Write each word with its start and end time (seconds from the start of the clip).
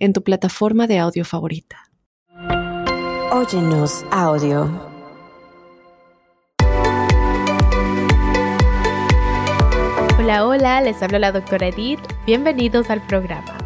en 0.00 0.14
tu 0.14 0.22
plataforma 0.24 0.86
de 0.86 0.98
audio 0.98 1.24
favorita. 1.24 1.76
Óyenos 3.30 4.04
audio. 4.10 4.68
Hola, 10.18 10.46
hola, 10.46 10.80
les 10.80 11.02
habla 11.02 11.18
la 11.18 11.32
doctora 11.32 11.68
Edith. 11.68 12.00
Bienvenidos 12.26 12.90
al 12.90 13.06
programa. 13.06 13.56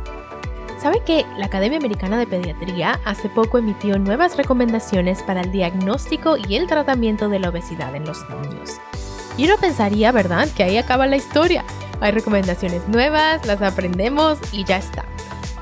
¿Sabe 0.78 1.02
que 1.06 1.24
la 1.38 1.46
Academia 1.46 1.78
Americana 1.78 2.18
de 2.18 2.26
Pediatría 2.26 3.00
hace 3.04 3.28
poco 3.28 3.58
emitió 3.58 3.98
nuevas 3.98 4.36
recomendaciones 4.36 5.22
para 5.22 5.40
el 5.40 5.52
diagnóstico 5.52 6.36
y 6.36 6.56
el 6.56 6.66
tratamiento 6.66 7.28
de 7.28 7.38
la 7.38 7.48
obesidad 7.48 7.94
en 7.94 8.04
los 8.04 8.18
niños? 8.28 8.80
Y 9.38 9.46
uno 9.46 9.56
pensaría, 9.58 10.12
¿verdad?, 10.12 10.48
que 10.54 10.64
ahí 10.64 10.76
acaba 10.76 11.06
la 11.06 11.16
historia. 11.16 11.64
Hay 12.00 12.12
recomendaciones 12.12 12.86
nuevas, 12.88 13.46
las 13.46 13.62
aprendemos 13.62 14.38
y 14.52 14.64
ya 14.64 14.76
está. 14.76 15.04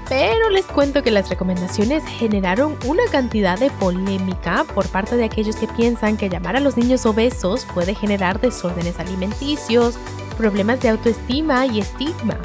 Pero 0.09 0.51
les 0.51 0.67
cuento 0.67 1.03
que 1.03 1.11
las 1.11 1.31
recomendaciones 1.31 2.05
generaron 2.05 2.77
una 2.87 3.05
cantidad 3.11 3.59
de 3.59 3.71
polémica 3.71 4.65
por 4.75 4.87
parte 4.89 5.17
de 5.17 5.25
aquellos 5.25 5.57
que 5.57 5.69
piensan 5.69 6.17
que 6.17 6.29
llamar 6.29 6.57
a 6.57 6.61
los 6.61 6.77
niños 6.77 7.07
obesos 7.07 7.67
puede 7.73 7.95
generar 7.95 8.41
desórdenes 8.41 8.99
alimenticios, 8.99 9.97
problemas 10.37 10.81
de 10.81 10.91
autoestima 10.91 11.67
y 11.67 11.81
estigma. 11.81 12.37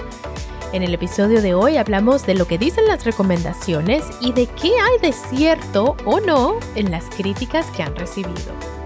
En 0.74 0.84
el 0.84 0.94
episodio 0.94 1.42
de 1.42 1.54
hoy 1.54 1.78
hablamos 1.78 2.26
de 2.26 2.36
lo 2.36 2.46
que 2.46 2.58
dicen 2.58 2.88
las 2.88 3.06
recomendaciones 3.06 4.04
y 4.20 4.34
de 4.34 4.48
qué 4.48 4.74
hay 4.80 5.00
de 5.02 5.14
cierto 5.14 5.96
o 6.06 6.20
no 6.20 6.60
en 6.76 6.92
las 6.92 7.06
críticas 7.06 7.68
que 7.72 7.84
han 7.84 7.96
recibido. 7.96 8.77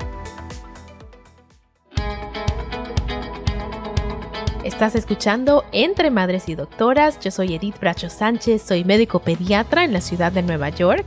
Estás 4.81 4.95
escuchando 4.95 5.63
Entre 5.73 6.09
Madres 6.09 6.49
y 6.49 6.55
Doctoras. 6.55 7.19
Yo 7.19 7.29
soy 7.29 7.53
Edith 7.53 7.79
Bracho 7.79 8.09
Sánchez, 8.09 8.63
soy 8.63 8.83
médico 8.83 9.19
pediatra 9.19 9.83
en 9.83 9.93
la 9.93 10.01
ciudad 10.01 10.31
de 10.31 10.41
Nueva 10.41 10.69
York. 10.69 11.05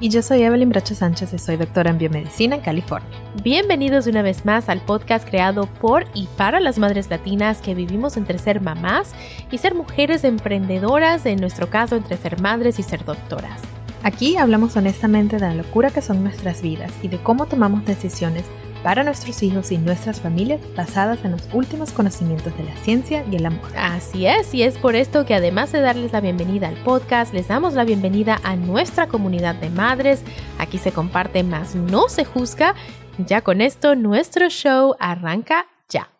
Y 0.00 0.08
yo 0.08 0.22
soy 0.22 0.42
Evelyn 0.42 0.70
Bracho 0.70 0.96
Sánchez 0.96 1.32
y 1.32 1.38
soy 1.38 1.56
doctora 1.56 1.90
en 1.90 1.98
biomedicina 1.98 2.56
en 2.56 2.62
California. 2.62 3.08
Bienvenidos 3.44 4.08
una 4.08 4.22
vez 4.22 4.44
más 4.44 4.68
al 4.68 4.80
podcast 4.80 5.24
creado 5.24 5.66
por 5.66 6.04
y 6.14 6.26
para 6.36 6.58
las 6.58 6.80
madres 6.80 7.10
latinas 7.10 7.60
que 7.60 7.76
vivimos 7.76 8.16
entre 8.16 8.38
ser 8.38 8.60
mamás 8.60 9.12
y 9.52 9.58
ser 9.58 9.76
mujeres 9.76 10.24
emprendedoras, 10.24 11.24
en 11.24 11.40
nuestro 11.40 11.70
caso 11.70 11.94
entre 11.94 12.16
ser 12.16 12.40
madres 12.40 12.80
y 12.80 12.82
ser 12.82 13.04
doctoras. 13.04 13.60
Aquí 14.02 14.36
hablamos 14.36 14.76
honestamente 14.76 15.36
de 15.36 15.46
la 15.46 15.54
locura 15.54 15.90
que 15.90 16.02
son 16.02 16.24
nuestras 16.24 16.60
vidas 16.60 16.90
y 17.02 17.06
de 17.06 17.22
cómo 17.22 17.46
tomamos 17.46 17.84
decisiones 17.84 18.46
para 18.82 19.04
nuestros 19.04 19.42
hijos 19.42 19.72
y 19.72 19.78
nuestras 19.78 20.20
familias 20.20 20.60
basadas 20.76 21.24
en 21.24 21.32
los 21.32 21.48
últimos 21.52 21.92
conocimientos 21.92 22.56
de 22.56 22.64
la 22.64 22.76
ciencia 22.78 23.24
y 23.30 23.36
el 23.36 23.46
amor. 23.46 23.70
Así 23.76 24.26
es, 24.26 24.52
y 24.54 24.62
es 24.62 24.78
por 24.78 24.96
esto 24.96 25.24
que 25.24 25.34
además 25.34 25.72
de 25.72 25.80
darles 25.80 26.12
la 26.12 26.20
bienvenida 26.20 26.68
al 26.68 26.76
podcast, 26.82 27.32
les 27.32 27.48
damos 27.48 27.74
la 27.74 27.84
bienvenida 27.84 28.40
a 28.42 28.56
nuestra 28.56 29.06
comunidad 29.06 29.54
de 29.54 29.70
madres. 29.70 30.22
Aquí 30.58 30.78
se 30.78 30.92
comparte 30.92 31.42
más, 31.42 31.74
no 31.74 32.08
se 32.08 32.24
juzga. 32.24 32.74
Ya 33.18 33.42
con 33.42 33.60
esto, 33.60 33.94
nuestro 33.94 34.48
show 34.48 34.96
arranca 34.98 35.66
ya. 35.88 36.10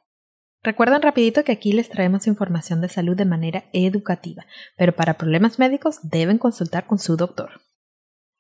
Recuerden 0.62 1.02
rapidito 1.02 1.42
que 1.42 1.52
aquí 1.52 1.72
les 1.72 1.88
traemos 1.88 2.26
información 2.26 2.80
de 2.80 2.88
salud 2.88 3.16
de 3.16 3.24
manera 3.24 3.64
educativa, 3.72 4.46
pero 4.76 4.94
para 4.94 5.14
problemas 5.14 5.58
médicos 5.58 5.98
deben 6.02 6.38
consultar 6.38 6.86
con 6.86 6.98
su 6.98 7.16
doctor. 7.16 7.60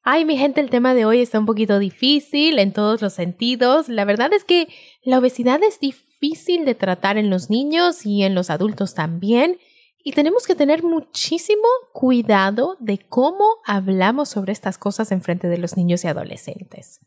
Ay, 0.04 0.24
mi 0.24 0.36
gente, 0.36 0.60
el 0.60 0.68
tema 0.68 0.94
de 0.94 1.04
hoy 1.04 1.20
está 1.20 1.38
un 1.38 1.46
poquito 1.46 1.78
difícil 1.78 2.58
en 2.58 2.72
todos 2.72 3.00
los 3.00 3.12
sentidos. 3.12 3.88
La 3.88 4.04
verdad 4.04 4.32
es 4.32 4.42
que 4.42 4.66
la 5.04 5.18
obesidad 5.18 5.62
es 5.62 5.78
difícil 5.78 6.64
de 6.64 6.74
tratar 6.74 7.18
en 7.18 7.30
los 7.30 7.50
niños 7.50 8.04
y 8.04 8.24
en 8.24 8.34
los 8.34 8.50
adultos 8.50 8.94
también. 8.94 9.58
Y 10.02 10.10
tenemos 10.12 10.44
que 10.44 10.56
tener 10.56 10.82
muchísimo 10.82 11.68
cuidado 11.92 12.76
de 12.80 12.98
cómo 12.98 13.44
hablamos 13.64 14.28
sobre 14.28 14.52
estas 14.52 14.76
cosas 14.76 15.12
en 15.12 15.22
frente 15.22 15.46
de 15.46 15.58
los 15.58 15.76
niños 15.76 16.02
y 16.02 16.08
adolescentes. 16.08 16.98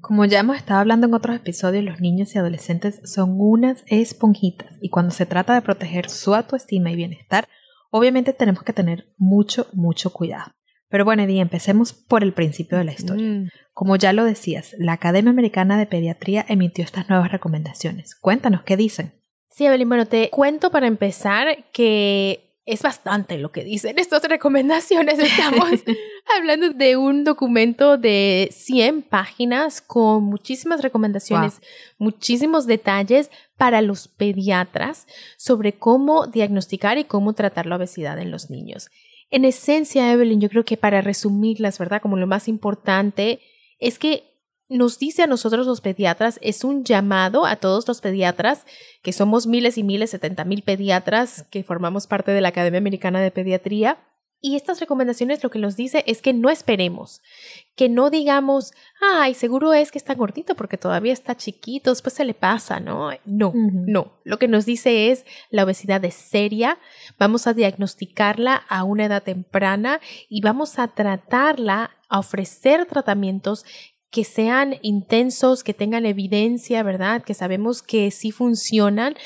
Como 0.00 0.24
ya 0.24 0.40
hemos 0.40 0.56
estado 0.56 0.80
hablando 0.80 1.06
en 1.06 1.14
otros 1.14 1.36
episodios, 1.36 1.84
los 1.84 2.00
niños 2.00 2.34
y 2.34 2.38
adolescentes 2.38 3.00
son 3.04 3.36
unas 3.38 3.84
esponjitas 3.86 4.76
y 4.80 4.90
cuando 4.90 5.12
se 5.12 5.26
trata 5.26 5.54
de 5.54 5.62
proteger 5.62 6.10
su 6.10 6.34
autoestima 6.34 6.90
y 6.90 6.96
bienestar, 6.96 7.48
obviamente 7.90 8.32
tenemos 8.32 8.64
que 8.64 8.72
tener 8.72 9.14
mucho, 9.16 9.68
mucho 9.72 10.10
cuidado. 10.10 10.56
Pero 10.88 11.04
bueno, 11.04 11.22
Eddie, 11.22 11.40
empecemos 11.40 11.92
por 11.92 12.22
el 12.22 12.32
principio 12.32 12.78
de 12.78 12.84
la 12.84 12.92
historia. 12.92 13.26
Mm. 13.26 13.48
Como 13.72 13.96
ya 13.96 14.12
lo 14.12 14.24
decías, 14.24 14.74
la 14.78 14.92
Academia 14.92 15.30
Americana 15.30 15.78
de 15.78 15.86
Pediatría 15.86 16.44
emitió 16.48 16.84
estas 16.84 17.08
nuevas 17.08 17.32
recomendaciones. 17.32 18.14
Cuéntanos, 18.14 18.62
¿qué 18.62 18.76
dicen? 18.76 19.12
Sí, 19.50 19.66
Evelyn, 19.66 19.88
bueno, 19.88 20.06
te 20.06 20.30
cuento 20.30 20.70
para 20.70 20.86
empezar 20.86 21.70
que 21.72 22.46
es 22.66 22.82
bastante 22.82 23.38
lo 23.38 23.52
que 23.52 23.64
dicen 23.64 23.98
estas 23.98 24.24
recomendaciones. 24.24 25.18
Estamos 25.20 25.84
hablando 26.36 26.70
de 26.70 26.96
un 26.96 27.24
documento 27.24 27.96
de 27.96 28.48
100 28.52 29.02
páginas 29.02 29.80
con 29.80 30.24
muchísimas 30.24 30.82
recomendaciones, 30.82 31.60
muchísimos 31.98 32.66
detalles 32.66 33.30
para 33.56 33.82
los 33.82 34.08
pediatras 34.08 35.06
sobre 35.38 35.72
cómo 35.72 36.26
diagnosticar 36.26 36.98
y 36.98 37.04
cómo 37.04 37.32
tratar 37.32 37.66
la 37.66 37.76
obesidad 37.76 38.18
en 38.18 38.30
los 38.30 38.50
niños. 38.50 38.90
En 39.30 39.44
esencia, 39.44 40.12
Evelyn, 40.12 40.40
yo 40.40 40.48
creo 40.48 40.64
que 40.64 40.76
para 40.76 41.00
resumirlas, 41.00 41.78
¿verdad? 41.78 42.00
Como 42.00 42.16
lo 42.16 42.26
más 42.26 42.48
importante 42.48 43.40
es 43.78 43.98
que 43.98 44.36
nos 44.68 44.98
dice 44.98 45.22
a 45.22 45.26
nosotros 45.26 45.66
los 45.66 45.80
pediatras, 45.80 46.38
es 46.42 46.64
un 46.64 46.84
llamado 46.84 47.46
a 47.46 47.56
todos 47.56 47.86
los 47.86 48.00
pediatras, 48.00 48.64
que 49.02 49.12
somos 49.12 49.46
miles 49.46 49.78
y 49.78 49.84
miles, 49.84 50.10
setenta 50.10 50.44
mil 50.44 50.62
pediatras 50.62 51.44
que 51.50 51.62
formamos 51.62 52.06
parte 52.06 52.32
de 52.32 52.40
la 52.40 52.48
Academia 52.48 52.78
Americana 52.78 53.20
de 53.20 53.30
Pediatría, 53.30 53.98
y 54.46 54.54
estas 54.54 54.78
recomendaciones 54.78 55.42
lo 55.42 55.50
que 55.50 55.58
nos 55.58 55.74
dice 55.74 56.04
es 56.06 56.22
que 56.22 56.32
no 56.32 56.50
esperemos, 56.50 57.20
que 57.74 57.88
no 57.88 58.10
digamos, 58.10 58.70
ay, 59.00 59.34
seguro 59.34 59.74
es 59.74 59.90
que 59.90 59.98
está 59.98 60.14
gordito 60.14 60.54
porque 60.54 60.78
todavía 60.78 61.12
está 61.12 61.36
chiquito, 61.36 61.90
después 61.90 62.14
se 62.14 62.24
le 62.24 62.32
pasa, 62.32 62.78
¿no? 62.78 63.10
No, 63.24 63.52
no. 63.52 64.12
Lo 64.22 64.38
que 64.38 64.46
nos 64.46 64.64
dice 64.64 65.10
es 65.10 65.26
la 65.50 65.64
obesidad 65.64 66.04
es 66.04 66.14
seria, 66.14 66.78
vamos 67.18 67.48
a 67.48 67.54
diagnosticarla 67.54 68.54
a 68.54 68.84
una 68.84 69.06
edad 69.06 69.24
temprana 69.24 70.00
y 70.28 70.42
vamos 70.42 70.78
a 70.78 70.86
tratarla, 70.86 71.96
a 72.08 72.20
ofrecer 72.20 72.86
tratamientos 72.86 73.64
que 74.10 74.22
sean 74.22 74.76
intensos, 74.82 75.64
que 75.64 75.74
tengan 75.74 76.06
evidencia, 76.06 76.84
¿verdad? 76.84 77.22
Que 77.22 77.34
sabemos 77.34 77.82
que 77.82 78.12
sí 78.12 78.30
funcionan 78.30 79.16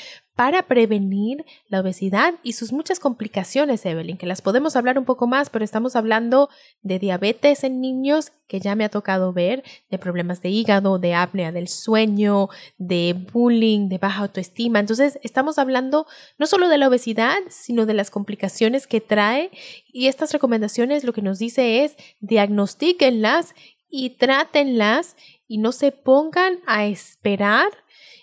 para 0.41 0.63
prevenir 0.63 1.45
la 1.69 1.81
obesidad 1.81 2.33
y 2.41 2.53
sus 2.53 2.73
muchas 2.73 2.99
complicaciones, 2.99 3.85
Evelyn, 3.85 4.17
que 4.17 4.25
las 4.25 4.41
podemos 4.41 4.75
hablar 4.75 4.97
un 4.97 5.05
poco 5.05 5.27
más, 5.27 5.51
pero 5.51 5.63
estamos 5.63 5.95
hablando 5.95 6.49
de 6.81 6.97
diabetes 6.97 7.63
en 7.63 7.79
niños, 7.79 8.31
que 8.47 8.59
ya 8.59 8.73
me 8.73 8.83
ha 8.83 8.89
tocado 8.89 9.33
ver, 9.33 9.63
de 9.91 9.99
problemas 9.99 10.41
de 10.41 10.49
hígado, 10.49 10.97
de 10.97 11.13
apnea 11.13 11.51
del 11.51 11.67
sueño, 11.67 12.49
de 12.79 13.15
bullying, 13.31 13.87
de 13.87 13.99
baja 13.99 14.23
autoestima. 14.23 14.79
Entonces, 14.79 15.19
estamos 15.21 15.59
hablando 15.59 16.07
no 16.39 16.47
solo 16.47 16.69
de 16.69 16.79
la 16.79 16.87
obesidad, 16.87 17.37
sino 17.49 17.85
de 17.85 17.93
las 17.93 18.09
complicaciones 18.09 18.87
que 18.87 18.99
trae 18.99 19.51
y 19.93 20.07
estas 20.07 20.33
recomendaciones 20.33 21.03
lo 21.03 21.13
que 21.13 21.21
nos 21.21 21.37
dice 21.37 21.83
es 21.83 21.95
diagnostíquenlas 22.19 23.53
y 23.91 24.17
trátenlas 24.17 25.15
y 25.47 25.59
no 25.59 25.71
se 25.71 25.91
pongan 25.91 26.61
a 26.65 26.87
esperar 26.87 27.67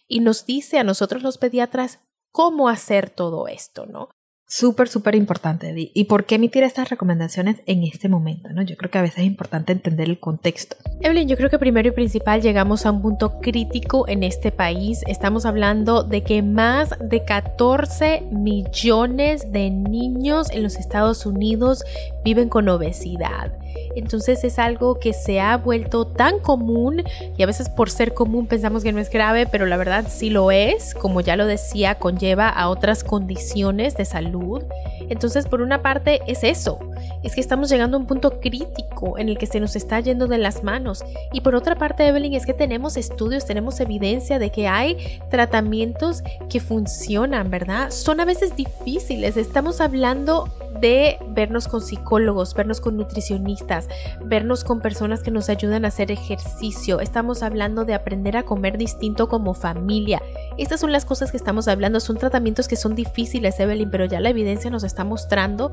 y 0.09 0.19
nos 0.19 0.47
dice 0.47 0.81
a 0.81 0.85
nosotros 0.85 1.23
los 1.23 1.39
pediatras 1.39 2.01
cómo 2.33 2.69
hacer 2.69 3.11
todo 3.11 3.49
esto, 3.49 3.87
¿no? 3.87 4.09
Súper, 4.51 4.89
súper 4.89 5.15
importante. 5.15 5.75
¿Y 5.77 6.05
por 6.05 6.25
qué 6.25 6.37
emitir 6.37 6.63
estas 6.63 6.89
recomendaciones 6.89 7.61
en 7.67 7.85
este 7.85 8.09
momento? 8.09 8.49
¿no? 8.49 8.63
Yo 8.63 8.79
creo 8.79 8.91
que 8.91 8.97
a 8.97 9.03
veces 9.03 9.19
es 9.19 9.25
importante 9.27 9.73
entender 9.73 10.09
el 10.09 10.19
contexto. 10.19 10.75
Evelyn, 11.03 11.29
yo 11.29 11.37
creo 11.37 11.51
que 11.51 11.59
primero 11.59 11.89
y 11.89 11.91
principal 11.91 12.41
llegamos 12.41 12.87
a 12.87 12.91
un 12.91 13.03
punto 13.03 13.41
crítico 13.41 14.09
en 14.09 14.23
este 14.23 14.51
país. 14.51 15.03
Estamos 15.07 15.45
hablando 15.45 16.03
de 16.03 16.25
que 16.25 16.41
más 16.41 16.95
de 16.99 17.27
14 17.27 18.23
millones 18.33 19.53
de 19.53 19.69
niños 19.69 20.51
en 20.51 20.63
los 20.63 20.77
Estados 20.77 21.27
Unidos 21.27 21.85
viven 22.25 22.49
con 22.49 22.71
obesidad. 22.71 23.53
Entonces 23.97 24.45
es 24.45 24.59
algo 24.59 24.99
que 24.99 25.13
se 25.13 25.41
ha 25.41 25.57
vuelto 25.57 26.07
tan 26.07 26.39
común 26.39 27.03
y 27.37 27.43
a 27.43 27.47
veces 27.47 27.69
por 27.69 27.91
ser 27.91 28.15
común 28.15 28.47
pensamos 28.47 28.83
que 28.83 28.93
no 28.93 29.01
es 29.01 29.11
grave, 29.11 29.47
pero 29.47 29.67
la 29.67 29.77
verdad 29.77 30.07
sí 30.09 30.31
lo 30.31 30.51
es. 30.51 30.95
Como 30.95 31.21
ya 31.21 31.37
lo 31.37 31.47
decía, 31.47 31.97
conlleva 31.97 32.49
a 32.49 32.69
otras 32.69 33.05
condiciones 33.05 33.97
de 33.97 34.05
salud. 34.05 34.63
Entonces, 35.09 35.47
por 35.47 35.63
una 35.63 35.83
parte 35.83 36.21
es 36.27 36.45
eso, 36.45 36.79
es 37.23 37.35
que 37.35 37.41
estamos 37.41 37.71
llegando 37.71 37.97
a 37.97 38.01
un 38.01 38.07
punto 38.07 38.41
crítico 38.41 39.19
en 39.19 39.29
el 39.29 39.39
que 39.39 39.47
se 39.47 39.61
nos 39.61 39.77
está 39.77 40.01
yendo 40.01 40.27
de 40.27 40.39
las 40.39 40.63
manos. 40.63 41.05
Y 41.33 41.41
por 41.41 41.55
otra 41.55 41.77
parte, 41.77 42.07
Evelyn, 42.07 42.35
es 42.35 42.47
que 42.47 42.53
tenemos 42.53 42.97
estudios, 42.97 43.47
tenemos 43.47 43.81
evidencia 43.81 44.39
de 44.39 44.51
que 44.51 44.69
hay 44.69 45.21
tratamientos 45.31 46.23
que 46.51 46.61
funcionan, 46.61 47.51
¿verdad? 47.51 47.91
Son 47.91 48.21
a 48.21 48.25
veces 48.25 48.55
difíciles. 48.57 49.37
Estamos 49.37 49.81
hablando 49.81 50.49
de 50.81 51.19
vernos 51.29 51.69
con 51.69 51.81
psicólogos, 51.81 52.55
vernos 52.55 52.81
con 52.81 52.97
nutricionistas, 52.97 53.89
vernos 54.25 54.65
con 54.65 54.81
personas 54.81 55.23
que 55.23 55.31
nos 55.31 55.49
ayudan 55.49 55.85
a 55.85 55.89
hacer 55.89 56.11
ejercicio. 56.11 57.01
Estamos 57.01 57.43
hablando 57.43 57.85
de 57.85 57.95
aprender 57.95 58.37
a 58.37 58.45
comer 58.45 58.79
distinto 58.79 59.29
como 59.29 59.55
familia. 59.55 60.23
Estas 60.57 60.81
son 60.81 60.93
las 60.93 61.05
cosas 61.05 61.31
que 61.31 61.37
estamos 61.37 61.69
hablando. 61.69 62.01
Son 62.01 62.17
tratamientos 62.17 62.69
que 62.69 62.77
son 62.77 62.95
difíciles, 62.95 63.59
Evelyn, 63.61 63.91
pero 63.91 64.05
ya 64.05 64.21
la 64.21 64.31
evidencia 64.31 64.71
nos 64.71 64.85
está 64.85 65.05
mostrando 65.05 65.73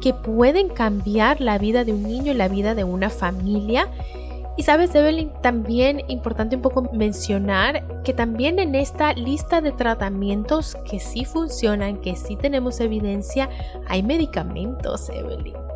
que 0.00 0.14
pueden 0.14 0.68
cambiar 0.68 1.40
la 1.40 1.58
vida 1.58 1.84
de 1.84 1.92
un 1.92 2.02
niño 2.02 2.32
y 2.32 2.34
la 2.34 2.48
vida 2.48 2.74
de 2.74 2.84
una 2.84 3.08
familia 3.08 3.88
y 4.56 4.62
sabes, 4.64 4.94
Evelyn, 4.94 5.32
también 5.40 6.02
importante 6.08 6.56
un 6.56 6.62
poco 6.62 6.88
mencionar 6.92 8.02
que 8.02 8.12
también 8.12 8.58
en 8.58 8.74
esta 8.74 9.14
lista 9.14 9.60
de 9.60 9.72
tratamientos 9.72 10.76
que 10.88 11.00
sí 11.00 11.24
funcionan, 11.24 12.00
que 12.00 12.16
sí 12.16 12.36
tenemos 12.36 12.80
evidencia, 12.80 13.48
hay 13.88 14.02
medicamentos, 14.02 15.08
Evelyn 15.08 15.71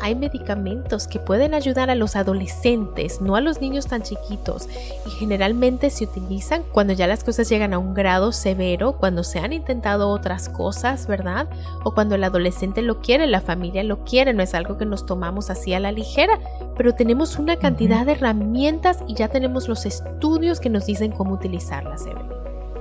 hay 0.00 0.14
medicamentos 0.14 1.06
que 1.08 1.18
pueden 1.18 1.54
ayudar 1.54 1.90
a 1.90 1.94
los 1.94 2.16
adolescentes, 2.16 3.20
no 3.20 3.36
a 3.36 3.40
los 3.40 3.60
niños 3.60 3.86
tan 3.86 4.02
chiquitos, 4.02 4.68
y 5.06 5.10
generalmente 5.10 5.90
se 5.90 6.04
utilizan 6.04 6.62
cuando 6.72 6.92
ya 6.92 7.06
las 7.06 7.24
cosas 7.24 7.48
llegan 7.48 7.74
a 7.74 7.78
un 7.78 7.94
grado 7.94 8.32
severo, 8.32 8.96
cuando 8.98 9.24
se 9.24 9.38
han 9.38 9.52
intentado 9.52 10.08
otras 10.08 10.48
cosas, 10.48 11.06
¿verdad? 11.06 11.48
O 11.84 11.92
cuando 11.92 12.14
el 12.14 12.24
adolescente 12.24 12.82
lo 12.82 13.00
quiere, 13.00 13.26
la 13.26 13.40
familia 13.40 13.82
lo 13.84 14.04
quiere, 14.04 14.34
no 14.34 14.42
es 14.42 14.54
algo 14.54 14.78
que 14.78 14.86
nos 14.86 15.06
tomamos 15.06 15.50
así 15.50 15.74
a 15.74 15.80
la 15.80 15.92
ligera, 15.92 16.38
pero 16.76 16.94
tenemos 16.94 17.38
una 17.38 17.56
cantidad 17.56 18.06
de 18.06 18.12
herramientas 18.12 18.98
y 19.06 19.14
ya 19.14 19.28
tenemos 19.28 19.68
los 19.68 19.86
estudios 19.86 20.60
que 20.60 20.70
nos 20.70 20.86
dicen 20.86 21.12
cómo 21.12 21.34
utilizarlas, 21.34 22.06
Evelyn. 22.06 22.28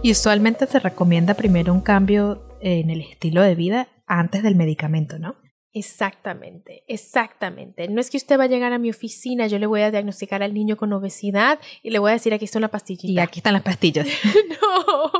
Y 0.03 0.11
usualmente 0.11 0.67
se 0.67 0.79
recomienda 0.79 1.33
primero 1.33 1.73
un 1.73 1.81
cambio 1.81 2.43
en 2.59 2.89
el 2.89 3.01
estilo 3.01 3.41
de 3.41 3.55
vida 3.55 3.87
antes 4.05 4.43
del 4.43 4.55
medicamento, 4.55 5.19
¿no? 5.19 5.35
Exactamente, 5.73 6.83
exactamente. 6.87 7.87
No 7.87 8.01
es 8.01 8.09
que 8.09 8.17
usted 8.17 8.39
va 8.39 8.45
a 8.45 8.47
llegar 8.47 8.73
a 8.73 8.79
mi 8.79 8.89
oficina, 8.89 9.47
yo 9.47 9.59
le 9.59 9.67
voy 9.67 9.81
a 9.81 9.91
diagnosticar 9.91 10.41
al 10.41 10.53
niño 10.53 10.77
con 10.77 10.91
obesidad 10.93 11.59
y 11.83 11.89
le 11.91 11.99
voy 11.99 12.09
a 12.09 12.13
decir 12.13 12.33
aquí 12.33 12.45
está 12.45 12.57
una 12.57 12.69
pastillita. 12.69 13.11
Y 13.11 13.19
aquí 13.19 13.39
están 13.39 13.53
las 13.53 13.61
pastillas. 13.61 14.07
no, 14.25 15.11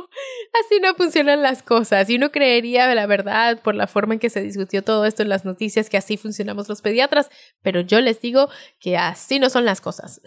así 0.64 0.80
no 0.82 0.94
funcionan 0.94 1.42
las 1.42 1.62
cosas. 1.62 2.08
Y 2.10 2.16
uno 2.16 2.32
creería, 2.32 2.92
la 2.94 3.06
verdad, 3.06 3.60
por 3.62 3.74
la 3.74 3.86
forma 3.86 4.14
en 4.14 4.20
que 4.20 4.30
se 4.30 4.40
discutió 4.40 4.82
todo 4.82 5.04
esto 5.04 5.22
en 5.22 5.28
las 5.28 5.44
noticias, 5.44 5.90
que 5.90 5.96
así 5.96 6.16
funcionamos 6.16 6.68
los 6.68 6.82
pediatras, 6.82 7.30
pero 7.62 7.80
yo 7.80 8.00
les 8.00 8.20
digo 8.20 8.48
que 8.80 8.96
así 8.96 9.38
no 9.38 9.50
son 9.50 9.64
las 9.64 9.80
cosas. 9.80 10.20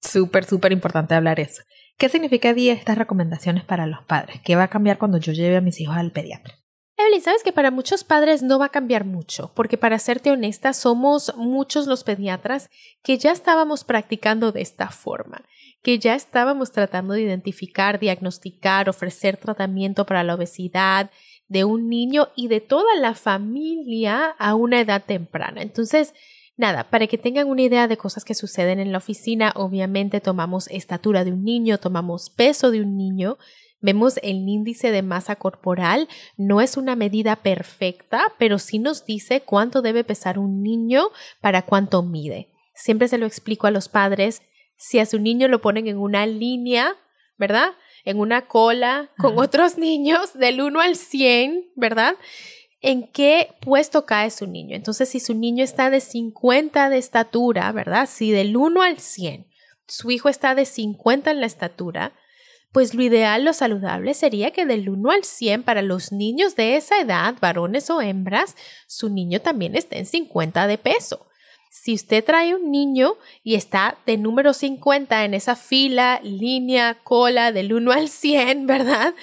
Súper, 0.00 0.44
súper 0.44 0.72
importante 0.72 1.14
hablar 1.14 1.40
eso. 1.40 1.62
¿Qué 1.96 2.08
significa 2.08 2.54
día 2.54 2.72
estas 2.72 2.98
recomendaciones 2.98 3.64
para 3.64 3.86
los 3.86 4.04
padres? 4.04 4.40
¿Qué 4.44 4.56
va 4.56 4.64
a 4.64 4.70
cambiar 4.70 4.98
cuando 4.98 5.18
yo 5.18 5.32
lleve 5.32 5.56
a 5.56 5.60
mis 5.60 5.80
hijos 5.80 5.96
al 5.96 6.12
pediatra? 6.12 6.61
Evelyn, 6.96 7.22
sabes 7.22 7.42
que 7.42 7.52
para 7.52 7.70
muchos 7.70 8.04
padres 8.04 8.42
no 8.42 8.58
va 8.58 8.66
a 8.66 8.70
cambiar 8.70 9.04
mucho, 9.04 9.52
porque 9.54 9.78
para 9.78 9.98
serte 9.98 10.30
honesta, 10.30 10.72
somos 10.72 11.34
muchos 11.36 11.86
los 11.86 12.04
pediatras 12.04 12.70
que 13.02 13.18
ya 13.18 13.32
estábamos 13.32 13.84
practicando 13.84 14.52
de 14.52 14.60
esta 14.60 14.88
forma, 14.88 15.44
que 15.82 15.98
ya 15.98 16.14
estábamos 16.14 16.70
tratando 16.70 17.14
de 17.14 17.22
identificar, 17.22 17.98
diagnosticar, 17.98 18.88
ofrecer 18.88 19.36
tratamiento 19.36 20.06
para 20.06 20.22
la 20.22 20.34
obesidad 20.34 21.10
de 21.48 21.64
un 21.64 21.88
niño 21.88 22.28
y 22.36 22.48
de 22.48 22.60
toda 22.60 22.94
la 22.96 23.14
familia 23.14 24.34
a 24.38 24.54
una 24.54 24.80
edad 24.80 25.04
temprana. 25.04 25.62
Entonces, 25.62 26.14
Nada, 26.56 26.90
para 26.90 27.06
que 27.06 27.16
tengan 27.16 27.48
una 27.48 27.62
idea 27.62 27.88
de 27.88 27.96
cosas 27.96 28.24
que 28.24 28.34
suceden 28.34 28.78
en 28.78 28.92
la 28.92 28.98
oficina, 28.98 29.52
obviamente 29.56 30.20
tomamos 30.20 30.68
estatura 30.68 31.24
de 31.24 31.32
un 31.32 31.44
niño, 31.44 31.78
tomamos 31.78 32.28
peso 32.28 32.70
de 32.70 32.82
un 32.82 32.96
niño, 32.96 33.38
Vemos 33.82 34.18
el 34.22 34.48
índice 34.48 34.90
de 34.90 35.02
masa 35.02 35.36
corporal, 35.36 36.08
no 36.36 36.60
es 36.60 36.76
una 36.76 36.96
medida 36.96 37.36
perfecta, 37.36 38.32
pero 38.38 38.58
sí 38.58 38.78
nos 38.78 39.04
dice 39.04 39.42
cuánto 39.42 39.82
debe 39.82 40.04
pesar 40.04 40.38
un 40.38 40.62
niño 40.62 41.08
para 41.40 41.62
cuánto 41.62 42.02
mide. 42.02 42.48
Siempre 42.74 43.08
se 43.08 43.18
lo 43.18 43.26
explico 43.26 43.66
a 43.66 43.72
los 43.72 43.88
padres, 43.88 44.42
si 44.76 44.98
a 44.98 45.06
su 45.06 45.18
niño 45.18 45.48
lo 45.48 45.60
ponen 45.60 45.88
en 45.88 45.98
una 45.98 46.26
línea, 46.26 46.96
¿verdad? 47.36 47.72
En 48.04 48.18
una 48.18 48.46
cola 48.46 49.10
con 49.18 49.38
otros 49.38 49.78
niños 49.78 50.32
del 50.34 50.60
1 50.60 50.80
al 50.80 50.96
100, 50.96 51.72
¿verdad? 51.76 52.14
¿En 52.80 53.06
qué 53.06 53.48
puesto 53.60 54.06
cae 54.06 54.30
su 54.30 54.46
niño? 54.46 54.74
Entonces, 54.74 55.08
si 55.08 55.20
su 55.20 55.34
niño 55.34 55.62
está 55.62 55.90
de 55.90 56.00
50 56.00 56.88
de 56.88 56.98
estatura, 56.98 57.70
¿verdad? 57.72 58.08
Si 58.10 58.30
del 58.30 58.56
1 58.56 58.82
al 58.82 58.98
100 58.98 59.52
su 59.86 60.10
hijo 60.10 60.28
está 60.28 60.54
de 60.54 60.64
50 60.64 61.30
en 61.30 61.40
la 61.40 61.46
estatura, 61.46 62.14
pues 62.72 62.94
lo 62.94 63.02
ideal, 63.02 63.44
lo 63.44 63.52
saludable 63.52 64.14
sería 64.14 64.50
que 64.50 64.64
del 64.64 64.88
1 64.88 65.10
al 65.10 65.24
100 65.24 65.62
para 65.62 65.82
los 65.82 66.10
niños 66.10 66.56
de 66.56 66.76
esa 66.76 66.98
edad, 67.00 67.34
varones 67.40 67.90
o 67.90 68.00
hembras, 68.00 68.56
su 68.86 69.10
niño 69.10 69.40
también 69.40 69.76
esté 69.76 69.98
en 69.98 70.06
50 70.06 70.66
de 70.66 70.78
peso. 70.78 71.26
Si 71.70 71.94
usted 71.94 72.24
trae 72.24 72.54
un 72.54 72.70
niño 72.70 73.14
y 73.42 73.54
está 73.54 73.96
de 74.06 74.16
número 74.16 74.52
50 74.52 75.24
en 75.24 75.34
esa 75.34 75.56
fila, 75.56 76.20
línea, 76.22 76.98
cola 77.02 77.52
del 77.52 77.72
1 77.72 77.92
al 77.92 78.08
100, 78.08 78.66
¿verdad? 78.66 79.14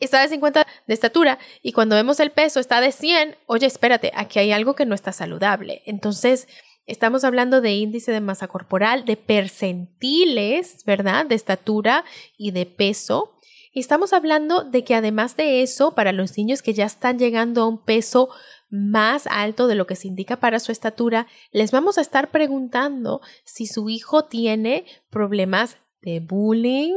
está 0.00 0.20
de 0.20 0.28
50 0.28 0.66
de 0.86 0.94
estatura 0.94 1.38
y 1.62 1.72
cuando 1.72 1.96
vemos 1.96 2.20
el 2.20 2.30
peso 2.30 2.60
está 2.60 2.80
de 2.80 2.92
100, 2.92 3.36
oye, 3.46 3.66
espérate, 3.66 4.12
aquí 4.14 4.38
hay 4.38 4.52
algo 4.52 4.74
que 4.74 4.86
no 4.86 4.94
está 4.94 5.12
saludable. 5.12 5.82
Entonces, 5.86 6.46
Estamos 6.90 7.22
hablando 7.22 7.60
de 7.60 7.72
índice 7.74 8.10
de 8.10 8.20
masa 8.20 8.48
corporal, 8.48 9.04
de 9.04 9.16
percentiles, 9.16 10.82
¿verdad? 10.84 11.24
De 11.24 11.36
estatura 11.36 12.04
y 12.36 12.50
de 12.50 12.66
peso. 12.66 13.38
Y 13.72 13.78
estamos 13.78 14.12
hablando 14.12 14.64
de 14.64 14.82
que 14.82 14.96
además 14.96 15.36
de 15.36 15.62
eso, 15.62 15.94
para 15.94 16.10
los 16.10 16.36
niños 16.36 16.62
que 16.62 16.74
ya 16.74 16.86
están 16.86 17.16
llegando 17.16 17.62
a 17.62 17.68
un 17.68 17.78
peso 17.78 18.30
más 18.70 19.28
alto 19.28 19.68
de 19.68 19.76
lo 19.76 19.86
que 19.86 19.94
se 19.94 20.08
indica 20.08 20.40
para 20.40 20.58
su 20.58 20.72
estatura, 20.72 21.28
les 21.52 21.70
vamos 21.70 21.96
a 21.96 22.00
estar 22.00 22.32
preguntando 22.32 23.20
si 23.44 23.68
su 23.68 23.88
hijo 23.88 24.24
tiene 24.24 24.84
problemas 25.10 25.76
de 26.02 26.18
bullying, 26.18 26.94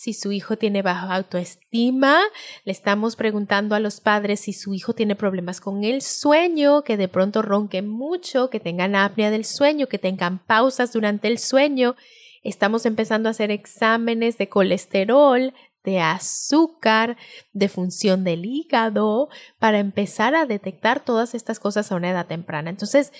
si 0.00 0.14
su 0.14 0.32
hijo 0.32 0.56
tiene 0.56 0.80
baja 0.80 1.14
autoestima, 1.14 2.22
le 2.64 2.72
estamos 2.72 3.16
preguntando 3.16 3.74
a 3.74 3.80
los 3.80 4.00
padres 4.00 4.40
si 4.40 4.54
su 4.54 4.72
hijo 4.72 4.94
tiene 4.94 5.14
problemas 5.14 5.60
con 5.60 5.84
el 5.84 6.00
sueño, 6.00 6.84
que 6.84 6.96
de 6.96 7.06
pronto 7.06 7.42
ronque 7.42 7.82
mucho, 7.82 8.48
que 8.48 8.60
tengan 8.60 8.96
apnea 8.96 9.30
del 9.30 9.44
sueño, 9.44 9.88
que 9.88 9.98
tengan 9.98 10.38
pausas 10.38 10.94
durante 10.94 11.28
el 11.28 11.38
sueño. 11.38 11.96
Estamos 12.42 12.86
empezando 12.86 13.28
a 13.28 13.32
hacer 13.32 13.50
exámenes 13.50 14.38
de 14.38 14.48
colesterol, 14.48 15.52
de 15.84 16.00
azúcar, 16.00 17.18
de 17.52 17.68
función 17.68 18.24
del 18.24 18.46
hígado, 18.46 19.28
para 19.58 19.80
empezar 19.80 20.34
a 20.34 20.46
detectar 20.46 21.04
todas 21.04 21.34
estas 21.34 21.60
cosas 21.60 21.92
a 21.92 21.96
una 21.96 22.08
edad 22.08 22.26
temprana. 22.26 22.70
Entonces, 22.70 23.12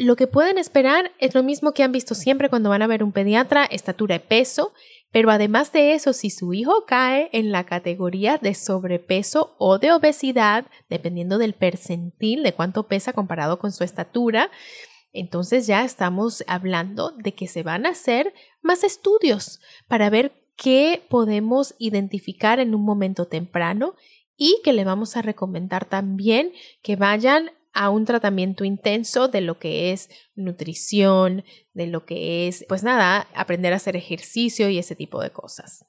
lo 0.00 0.14
que 0.14 0.28
pueden 0.28 0.58
esperar 0.58 1.10
es 1.18 1.34
lo 1.34 1.42
mismo 1.42 1.72
que 1.72 1.82
han 1.82 1.90
visto 1.90 2.14
siempre 2.14 2.48
cuando 2.48 2.70
van 2.70 2.82
a 2.82 2.86
ver 2.86 3.02
un 3.02 3.10
pediatra, 3.10 3.64
estatura 3.64 4.14
y 4.14 4.20
peso, 4.20 4.72
pero 5.10 5.30
además 5.30 5.72
de 5.72 5.94
eso, 5.94 6.12
si 6.12 6.30
su 6.30 6.52
hijo 6.52 6.84
cae 6.86 7.30
en 7.32 7.50
la 7.50 7.64
categoría 7.64 8.38
de 8.38 8.54
sobrepeso 8.54 9.54
o 9.58 9.78
de 9.78 9.92
obesidad, 9.92 10.66
dependiendo 10.90 11.38
del 11.38 11.54
percentil 11.54 12.42
de 12.42 12.52
cuánto 12.52 12.88
pesa 12.88 13.12
comparado 13.12 13.58
con 13.58 13.72
su 13.72 13.84
estatura, 13.84 14.50
entonces 15.12 15.66
ya 15.66 15.84
estamos 15.84 16.44
hablando 16.46 17.12
de 17.12 17.34
que 17.34 17.46
se 17.46 17.62
van 17.62 17.86
a 17.86 17.90
hacer 17.90 18.34
más 18.60 18.84
estudios 18.84 19.60
para 19.86 20.10
ver 20.10 20.32
qué 20.56 21.02
podemos 21.08 21.74
identificar 21.78 22.60
en 22.60 22.74
un 22.74 22.84
momento 22.84 23.26
temprano 23.26 23.94
y 24.36 24.60
que 24.62 24.72
le 24.72 24.84
vamos 24.84 25.16
a 25.16 25.22
recomendar 25.22 25.86
también 25.86 26.52
que 26.82 26.96
vayan 26.96 27.50
a 27.78 27.90
un 27.90 28.04
tratamiento 28.04 28.64
intenso 28.64 29.28
de 29.28 29.40
lo 29.40 29.60
que 29.60 29.92
es 29.92 30.10
nutrición, 30.34 31.44
de 31.74 31.86
lo 31.86 32.04
que 32.04 32.48
es, 32.48 32.66
pues 32.68 32.82
nada, 32.82 33.28
aprender 33.36 33.72
a 33.72 33.76
hacer 33.76 33.94
ejercicio 33.94 34.68
y 34.68 34.78
ese 34.78 34.96
tipo 34.96 35.22
de 35.22 35.30
cosas. 35.30 35.86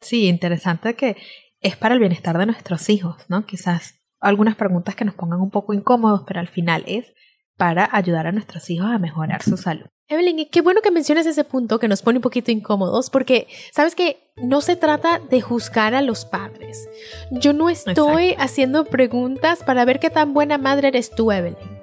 Sí, 0.00 0.28
interesante 0.28 0.94
que 0.94 1.18
es 1.60 1.76
para 1.76 1.92
el 1.94 2.00
bienestar 2.00 2.38
de 2.38 2.46
nuestros 2.46 2.88
hijos, 2.88 3.22
¿no? 3.28 3.44
Quizás 3.44 4.00
algunas 4.18 4.56
preguntas 4.56 4.96
que 4.96 5.04
nos 5.04 5.14
pongan 5.14 5.42
un 5.42 5.50
poco 5.50 5.74
incómodos, 5.74 6.22
pero 6.26 6.40
al 6.40 6.48
final 6.48 6.84
es 6.86 7.12
para 7.58 7.86
ayudar 7.92 8.26
a 8.26 8.32
nuestros 8.32 8.70
hijos 8.70 8.88
a 8.90 8.98
mejorar 8.98 9.42
su 9.42 9.58
salud. 9.58 9.88
Evelyn, 10.08 10.46
qué 10.48 10.60
bueno 10.60 10.82
que 10.82 10.92
mencionas 10.92 11.26
ese 11.26 11.42
punto 11.42 11.80
que 11.80 11.88
nos 11.88 12.02
pone 12.02 12.18
un 12.18 12.22
poquito 12.22 12.52
incómodos, 12.52 13.10
porque 13.10 13.48
sabes 13.72 13.96
que 13.96 14.18
no 14.36 14.60
se 14.60 14.76
trata 14.76 15.18
de 15.18 15.40
juzgar 15.40 15.96
a 15.96 16.02
los 16.02 16.24
padres. 16.24 16.88
Yo 17.32 17.52
no 17.52 17.68
estoy 17.68 18.36
haciendo 18.38 18.84
preguntas 18.84 19.64
para 19.64 19.84
ver 19.84 19.98
qué 19.98 20.10
tan 20.10 20.32
buena 20.32 20.58
madre 20.58 20.88
eres 20.88 21.10
tú, 21.10 21.32
Evelyn. 21.32 21.75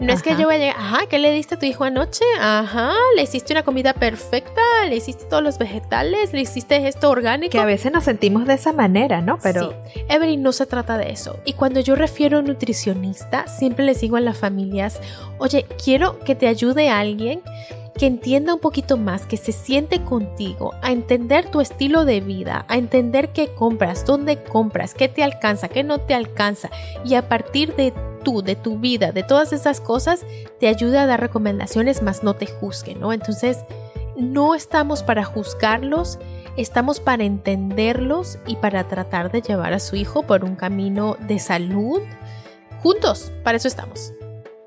No 0.00 0.12
es 0.12 0.22
que 0.22 0.34
yo 0.36 0.46
vaya, 0.46 0.72
ajá, 0.72 1.06
¿qué 1.08 1.18
le 1.18 1.30
diste 1.32 1.56
a 1.56 1.58
tu 1.58 1.66
hijo 1.66 1.84
anoche? 1.84 2.24
Ajá, 2.40 2.92
le 3.16 3.22
hiciste 3.22 3.52
una 3.52 3.62
comida 3.62 3.92
perfecta, 3.92 4.62
le 4.88 4.96
hiciste 4.96 5.26
todos 5.26 5.42
los 5.42 5.58
vegetales, 5.58 6.32
le 6.32 6.40
hiciste 6.40 6.88
esto 6.88 7.10
orgánico. 7.10 7.52
Que 7.52 7.58
a 7.58 7.66
veces 7.66 7.92
nos 7.92 8.04
sentimos 8.04 8.46
de 8.46 8.54
esa 8.54 8.72
manera, 8.72 9.20
¿no? 9.20 9.38
Pero. 9.42 9.74
Sí. 9.92 10.00
Evelyn, 10.08 10.42
no 10.42 10.52
se 10.52 10.64
trata 10.64 10.96
de 10.96 11.10
eso. 11.10 11.38
Y 11.44 11.52
cuando 11.52 11.80
yo 11.80 11.96
refiero 11.96 12.38
a 12.38 12.42
nutricionista, 12.42 13.46
siempre 13.46 13.84
les 13.84 14.00
digo 14.00 14.16
a 14.16 14.20
las 14.20 14.38
familias, 14.38 15.00
oye, 15.38 15.66
quiero 15.82 16.18
que 16.20 16.34
te 16.34 16.48
ayude 16.48 16.88
alguien 16.88 17.42
que 18.00 18.06
entienda 18.06 18.54
un 18.54 18.60
poquito 18.60 18.96
más, 18.96 19.26
que 19.26 19.36
se 19.36 19.52
siente 19.52 20.02
contigo, 20.02 20.72
a 20.80 20.90
entender 20.90 21.50
tu 21.50 21.60
estilo 21.60 22.06
de 22.06 22.22
vida, 22.22 22.64
a 22.68 22.78
entender 22.78 23.28
qué 23.34 23.48
compras, 23.48 24.06
dónde 24.06 24.42
compras, 24.42 24.94
qué 24.94 25.08
te 25.08 25.22
alcanza, 25.22 25.68
qué 25.68 25.84
no 25.84 25.98
te 26.00 26.14
alcanza. 26.14 26.70
Y 27.04 27.14
a 27.14 27.28
partir 27.28 27.76
de 27.76 27.92
tú, 28.22 28.42
de 28.42 28.56
tu 28.56 28.78
vida, 28.78 29.12
de 29.12 29.22
todas 29.22 29.52
esas 29.52 29.80
cosas, 29.80 30.24
te 30.58 30.68
ayude 30.68 30.98
a 30.98 31.06
dar 31.06 31.20
recomendaciones, 31.20 32.02
más 32.02 32.22
no 32.22 32.34
te 32.34 32.46
juzguen, 32.46 33.00
¿no? 33.00 33.12
Entonces, 33.12 33.58
no 34.16 34.54
estamos 34.54 35.02
para 35.02 35.24
juzgarlos, 35.24 36.18
estamos 36.56 37.00
para 37.00 37.24
entenderlos 37.24 38.38
y 38.46 38.56
para 38.56 38.86
tratar 38.88 39.30
de 39.32 39.42
llevar 39.42 39.72
a 39.72 39.80
su 39.80 39.96
hijo 39.96 40.22
por 40.22 40.44
un 40.44 40.56
camino 40.56 41.16
de 41.26 41.38
salud 41.38 42.00
juntos. 42.82 43.32
Para 43.42 43.56
eso 43.56 43.68
estamos. 43.68 44.12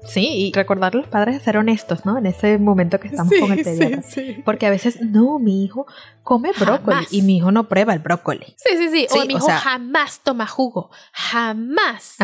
Sí, 0.06 0.28
y 0.28 0.52
recordar 0.54 0.94
a 0.94 0.98
los 0.98 1.08
padres 1.08 1.38
a 1.38 1.40
ser 1.40 1.58
honestos, 1.58 2.06
¿no? 2.06 2.18
En 2.18 2.26
ese 2.26 2.58
momento 2.58 3.00
que 3.00 3.08
estamos 3.08 3.34
con 3.40 3.52
el 3.52 3.64
pediatra. 3.64 4.02
Sí, 4.02 4.34
sí. 4.34 4.42
Porque 4.44 4.66
a 4.66 4.70
veces, 4.70 5.02
no, 5.02 5.40
mi 5.40 5.64
hijo 5.64 5.86
come 6.24 6.52
brócoli 6.60 7.06
y 7.12 7.22
mi 7.22 7.38
hijo 7.38 7.52
no 7.52 7.70
prueba 7.70 7.94
el 7.94 8.00
brócoli. 8.00 8.56
Sí, 8.58 8.78
sí, 8.78 8.90
sí. 8.90 9.08
o 9.12 9.26
mi 9.26 9.36
hijo 9.36 9.48
jamás 9.48 10.22
toma 10.24 10.48
jugo, 10.48 10.92
jamás 11.12 12.18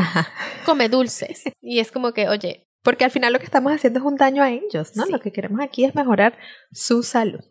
come 0.66 0.90
dulces. 0.90 1.44
Y 1.62 1.80
es 1.80 1.92
como 1.92 2.14
que, 2.14 2.28
oye. 2.30 2.66
Porque 2.82 3.04
al 3.04 3.12
final 3.12 3.34
lo 3.34 3.40
que 3.40 3.46
estamos 3.46 3.74
haciendo 3.74 4.00
es 4.00 4.06
un 4.06 4.16
daño 4.16 4.42
a 4.42 4.52
ellos, 4.52 4.96
¿no? 4.96 5.06
Lo 5.06 5.20
que 5.20 5.34
queremos 5.34 5.60
aquí 5.60 5.84
es 5.84 5.94
mejorar 5.94 6.38
su 6.72 7.04
salud. 7.04 7.42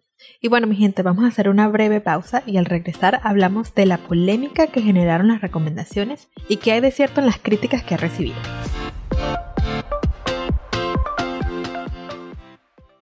Y 0.41 0.49
bueno, 0.49 0.67
mi 0.67 0.75
gente, 0.75 1.03
vamos 1.03 1.25
a 1.25 1.29
hacer 1.29 1.49
una 1.49 1.69
breve 1.69 2.01
pausa 2.01 2.43
y 2.47 2.57
al 2.57 2.65
regresar 2.65 3.21
hablamos 3.23 3.75
de 3.75 3.87
la 3.87 3.99
polémica 3.99 4.67
que 4.69 4.83
generaron 4.83 5.29
las 5.29 5.43
recomendaciones 5.43 6.29
y 6.49 6.57
qué 6.57 6.73
hay 6.73 6.81
de 6.81 6.91
cierto 6.91 7.21
en 7.21 7.27
las 7.27 7.39
críticas 7.39 7.83
que 7.85 7.95
ha 7.95 7.99
recibido. 7.99 8.37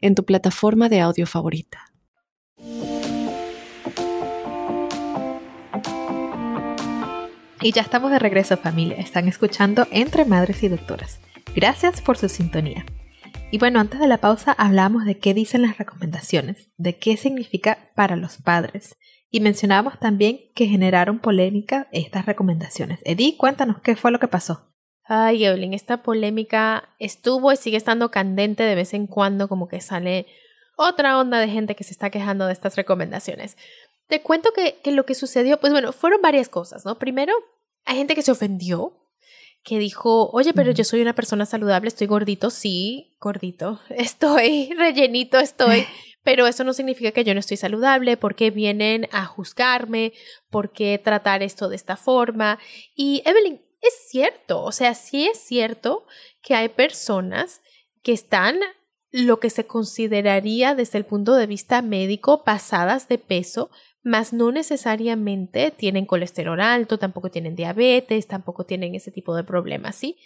en 0.00 0.14
tu 0.14 0.24
plataforma 0.24 0.88
de 0.88 1.00
audio 1.00 1.26
favorita. 1.26 1.86
Y 7.62 7.72
ya 7.72 7.82
estamos 7.82 8.10
de 8.10 8.18
regreso 8.18 8.56
familia, 8.56 8.96
están 8.96 9.28
escuchando 9.28 9.86
Entre 9.90 10.24
Madres 10.24 10.62
y 10.62 10.68
Doctoras. 10.68 11.20
Gracias 11.54 12.00
por 12.00 12.16
su 12.16 12.28
sintonía. 12.28 12.86
Y 13.50 13.58
bueno, 13.58 13.80
antes 13.80 14.00
de 14.00 14.06
la 14.06 14.18
pausa 14.18 14.52
hablamos 14.52 15.04
de 15.04 15.18
qué 15.18 15.34
dicen 15.34 15.62
las 15.62 15.76
recomendaciones, 15.76 16.70
de 16.78 16.96
qué 16.98 17.16
significa 17.16 17.90
para 17.94 18.16
los 18.16 18.38
padres. 18.38 18.96
Y 19.30 19.40
mencionábamos 19.40 19.98
también 19.98 20.38
que 20.54 20.66
generaron 20.66 21.18
polémica 21.18 21.88
estas 21.92 22.26
recomendaciones. 22.26 23.00
Eddie, 23.04 23.36
cuéntanos 23.36 23.80
qué 23.80 23.94
fue 23.94 24.10
lo 24.10 24.20
que 24.20 24.28
pasó. 24.28 24.69
Ay, 25.12 25.44
Evelyn, 25.44 25.74
esta 25.74 26.04
polémica 26.04 26.88
estuvo 27.00 27.50
y 27.50 27.56
sigue 27.56 27.76
estando 27.76 28.12
candente 28.12 28.62
de 28.62 28.76
vez 28.76 28.94
en 28.94 29.08
cuando, 29.08 29.48
como 29.48 29.66
que 29.66 29.80
sale 29.80 30.26
otra 30.76 31.18
onda 31.18 31.40
de 31.40 31.48
gente 31.48 31.74
que 31.74 31.82
se 31.82 31.90
está 31.90 32.10
quejando 32.10 32.46
de 32.46 32.52
estas 32.52 32.76
recomendaciones. 32.76 33.56
Te 34.06 34.22
cuento 34.22 34.50
que, 34.52 34.78
lo 34.92 35.06
que 35.06 35.16
sucedió, 35.16 35.58
pues 35.58 35.72
bueno, 35.72 35.92
fueron 35.92 36.22
varias 36.22 36.48
cosas, 36.48 36.84
¿no? 36.84 37.00
Primero, 37.00 37.32
hay 37.86 37.96
gente 37.96 38.14
que 38.14 38.22
se 38.22 38.30
ofendió, 38.30 39.04
que 39.64 39.80
dijo, 39.80 40.30
oye, 40.30 40.54
pero 40.54 40.70
yo 40.70 40.84
soy 40.84 41.02
una 41.02 41.16
persona 41.16 41.44
saludable, 41.44 41.88
estoy 41.88 42.06
gordito, 42.06 42.50
sí, 42.50 43.16
gordito, 43.20 43.80
estoy 43.90 44.72
rellenito, 44.78 45.40
estoy, 45.40 45.88
pero 46.22 46.46
eso 46.46 46.62
no 46.62 46.72
significa 46.72 47.10
que 47.10 47.24
yo 47.24 47.34
no 47.34 47.40
estoy 47.40 47.56
saludable, 47.56 48.16
porque 48.16 48.52
vienen 48.52 49.08
a 49.10 49.26
juzgarme, 49.26 50.12
por 50.50 50.70
qué 50.70 51.00
tratar 51.02 51.42
esto 51.42 51.68
de 51.68 51.74
esta 51.74 51.96
forma. 51.96 52.60
Y 52.94 53.24
Evelyn, 53.24 53.60
es 53.82 53.94
cierto, 54.08 54.62
o 54.62 54.72
sea, 54.72 54.94
sí 54.94 55.26
es 55.26 55.38
cierto 55.38 56.06
que 56.42 56.54
hay 56.54 56.68
personas 56.68 57.62
que 58.02 58.12
están 58.12 58.58
lo 59.12 59.40
que 59.40 59.50
se 59.50 59.66
consideraría 59.66 60.74
desde 60.74 60.98
el 60.98 61.04
punto 61.04 61.34
de 61.34 61.46
vista 61.46 61.82
médico 61.82 62.44
pasadas 62.44 63.08
de 63.08 63.18
peso, 63.18 63.70
mas 64.02 64.32
no 64.32 64.52
necesariamente 64.52 65.70
tienen 65.70 66.06
colesterol 66.06 66.60
alto, 66.60 66.98
tampoco 66.98 67.30
tienen 67.30 67.56
diabetes, 67.56 68.26
tampoco 68.26 68.64
tienen 68.64 68.94
ese 68.94 69.10
tipo 69.10 69.34
de 69.34 69.44
problemas, 69.44 69.96
¿sí? 69.96 70.16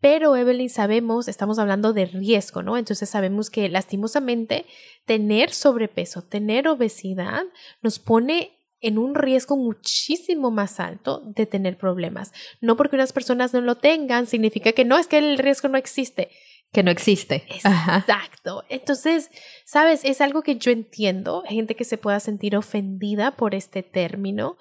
Pero 0.00 0.36
Evelyn 0.36 0.68
sabemos, 0.68 1.28
estamos 1.28 1.58
hablando 1.58 1.94
de 1.94 2.04
riesgo, 2.04 2.62
¿no? 2.62 2.76
Entonces 2.76 3.08
sabemos 3.08 3.48
que 3.48 3.68
lastimosamente 3.70 4.66
tener 5.06 5.50
sobrepeso, 5.52 6.22
tener 6.22 6.68
obesidad 6.68 7.44
nos 7.80 7.98
pone 7.98 8.53
en 8.84 8.98
un 8.98 9.14
riesgo 9.14 9.56
muchísimo 9.56 10.50
más 10.50 10.78
alto 10.78 11.22
de 11.24 11.46
tener 11.46 11.78
problemas. 11.78 12.32
No 12.60 12.76
porque 12.76 12.96
unas 12.96 13.12
personas 13.12 13.54
no 13.54 13.62
lo 13.62 13.76
tengan, 13.76 14.26
significa 14.26 14.72
que 14.72 14.84
no, 14.84 14.98
es 14.98 15.06
que 15.06 15.18
el 15.18 15.38
riesgo 15.38 15.68
no 15.68 15.78
existe. 15.78 16.30
Que 16.70 16.82
no 16.82 16.90
existe. 16.90 17.44
Exacto. 17.48 18.62
Entonces, 18.68 19.30
sabes, 19.64 20.04
es 20.04 20.20
algo 20.20 20.42
que 20.42 20.56
yo 20.56 20.70
entiendo, 20.70 21.42
gente 21.48 21.76
que 21.76 21.84
se 21.84 21.96
pueda 21.96 22.20
sentir 22.20 22.56
ofendida 22.56 23.30
por 23.30 23.54
este 23.54 23.82
término, 23.82 24.58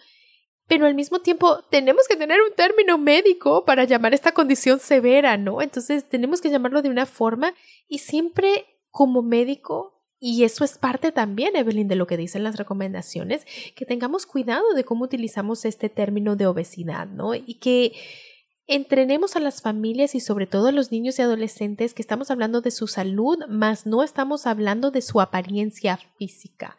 pero 0.68 0.86
al 0.86 0.96
mismo 0.96 1.20
tiempo 1.20 1.64
tenemos 1.70 2.08
que 2.08 2.16
tener 2.16 2.42
un 2.42 2.56
término 2.56 2.98
médico 2.98 3.66
para 3.66 3.84
llamar 3.84 4.14
esta 4.14 4.32
condición 4.32 4.80
severa, 4.80 5.38
¿no? 5.38 5.62
Entonces 5.62 6.08
tenemos 6.08 6.40
que 6.40 6.50
llamarlo 6.50 6.82
de 6.82 6.90
una 6.90 7.06
forma 7.06 7.54
y 7.90 7.98
siempre 8.00 8.66
como 8.90 9.22
médico 9.22 9.93
y 10.26 10.46
eso 10.46 10.64
es 10.64 10.78
parte 10.78 11.12
también, 11.12 11.58
Evelyn, 11.58 11.90
de 11.90 11.98
lo 11.98 12.08
que 12.08 12.16
dicen 12.16 12.46
las 12.46 12.56
recomendaciones, 12.56 13.46
que 13.76 13.86
tengamos 13.86 14.26
cuidado 14.26 14.74
de 14.74 14.86
cómo 14.86 15.04
utilizamos 15.04 15.66
este 15.66 15.90
término 15.90 16.38
de 16.38 16.48
obesidad, 16.48 17.08
¿no? 17.10 17.36
Y 17.36 17.56
que 17.56 17.92
entrenemos 18.66 19.36
a 19.36 19.42
las 19.42 19.62
familias 19.62 20.16
y 20.16 20.22
sobre 20.22 20.48
todo 20.48 20.68
a 20.68 20.72
los 20.72 20.94
niños 20.94 21.20
y 21.20 21.24
adolescentes 21.24 21.94
que 21.94 22.02
estamos 22.02 22.32
hablando 22.32 22.62
de 22.62 22.72
su 22.72 22.88
salud, 22.88 23.38
más 23.50 23.86
no 23.86 24.02
estamos 24.02 24.48
hablando 24.48 24.92
de 24.92 25.02
su 25.02 25.20
apariencia 25.20 26.00
física. 26.18 26.78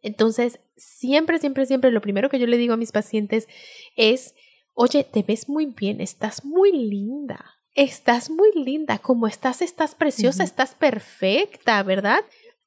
Entonces, 0.00 0.60
siempre, 0.76 1.40
siempre, 1.40 1.66
siempre 1.66 1.90
lo 1.90 2.00
primero 2.00 2.28
que 2.28 2.38
yo 2.38 2.46
le 2.46 2.58
digo 2.58 2.74
a 2.74 2.76
mis 2.76 2.92
pacientes 2.92 3.48
es, 3.96 4.36
oye, 4.72 5.02
te 5.02 5.24
ves 5.24 5.48
muy 5.48 5.66
bien, 5.66 6.00
estás 6.00 6.44
muy 6.44 6.70
linda, 6.70 7.56
estás 7.74 8.30
muy 8.30 8.52
linda, 8.54 8.98
como 8.98 9.26
estás, 9.26 9.62
estás 9.62 9.96
preciosa, 9.96 10.44
estás 10.44 10.76
perfecta, 10.76 11.82
¿verdad? 11.82 12.20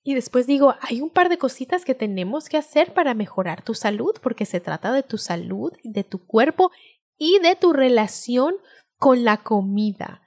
Y 0.08 0.14
después 0.14 0.48
digo, 0.48 0.74
hay 0.80 1.02
un 1.02 1.10
par 1.10 1.28
de 1.28 1.38
cositas 1.38 1.84
que 1.84 1.94
tenemos 1.94 2.48
que 2.48 2.56
hacer 2.56 2.94
para 2.94 3.14
mejorar 3.14 3.62
tu 3.62 3.74
salud, 3.74 4.16
porque 4.24 4.46
se 4.46 4.62
trata 4.62 4.94
de 4.94 5.04
tu 5.04 5.18
salud, 5.18 5.74
de 5.84 6.06
tu 6.06 6.26
cuerpo 6.26 6.72
y 7.18 7.40
de 7.40 7.58
tu 7.58 7.74
relación 7.74 8.56
con 8.96 9.26
la 9.26 9.36
comida. 9.36 10.22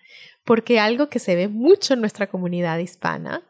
Porque 0.45 0.79
algo 0.79 1.09
que 1.09 1.19
se 1.19 1.35
ve 1.35 1.49
mucho 1.49 1.95
en 1.95 2.01
nuestra 2.01 2.27
comunidad 2.27 2.77
hispana 2.77 3.43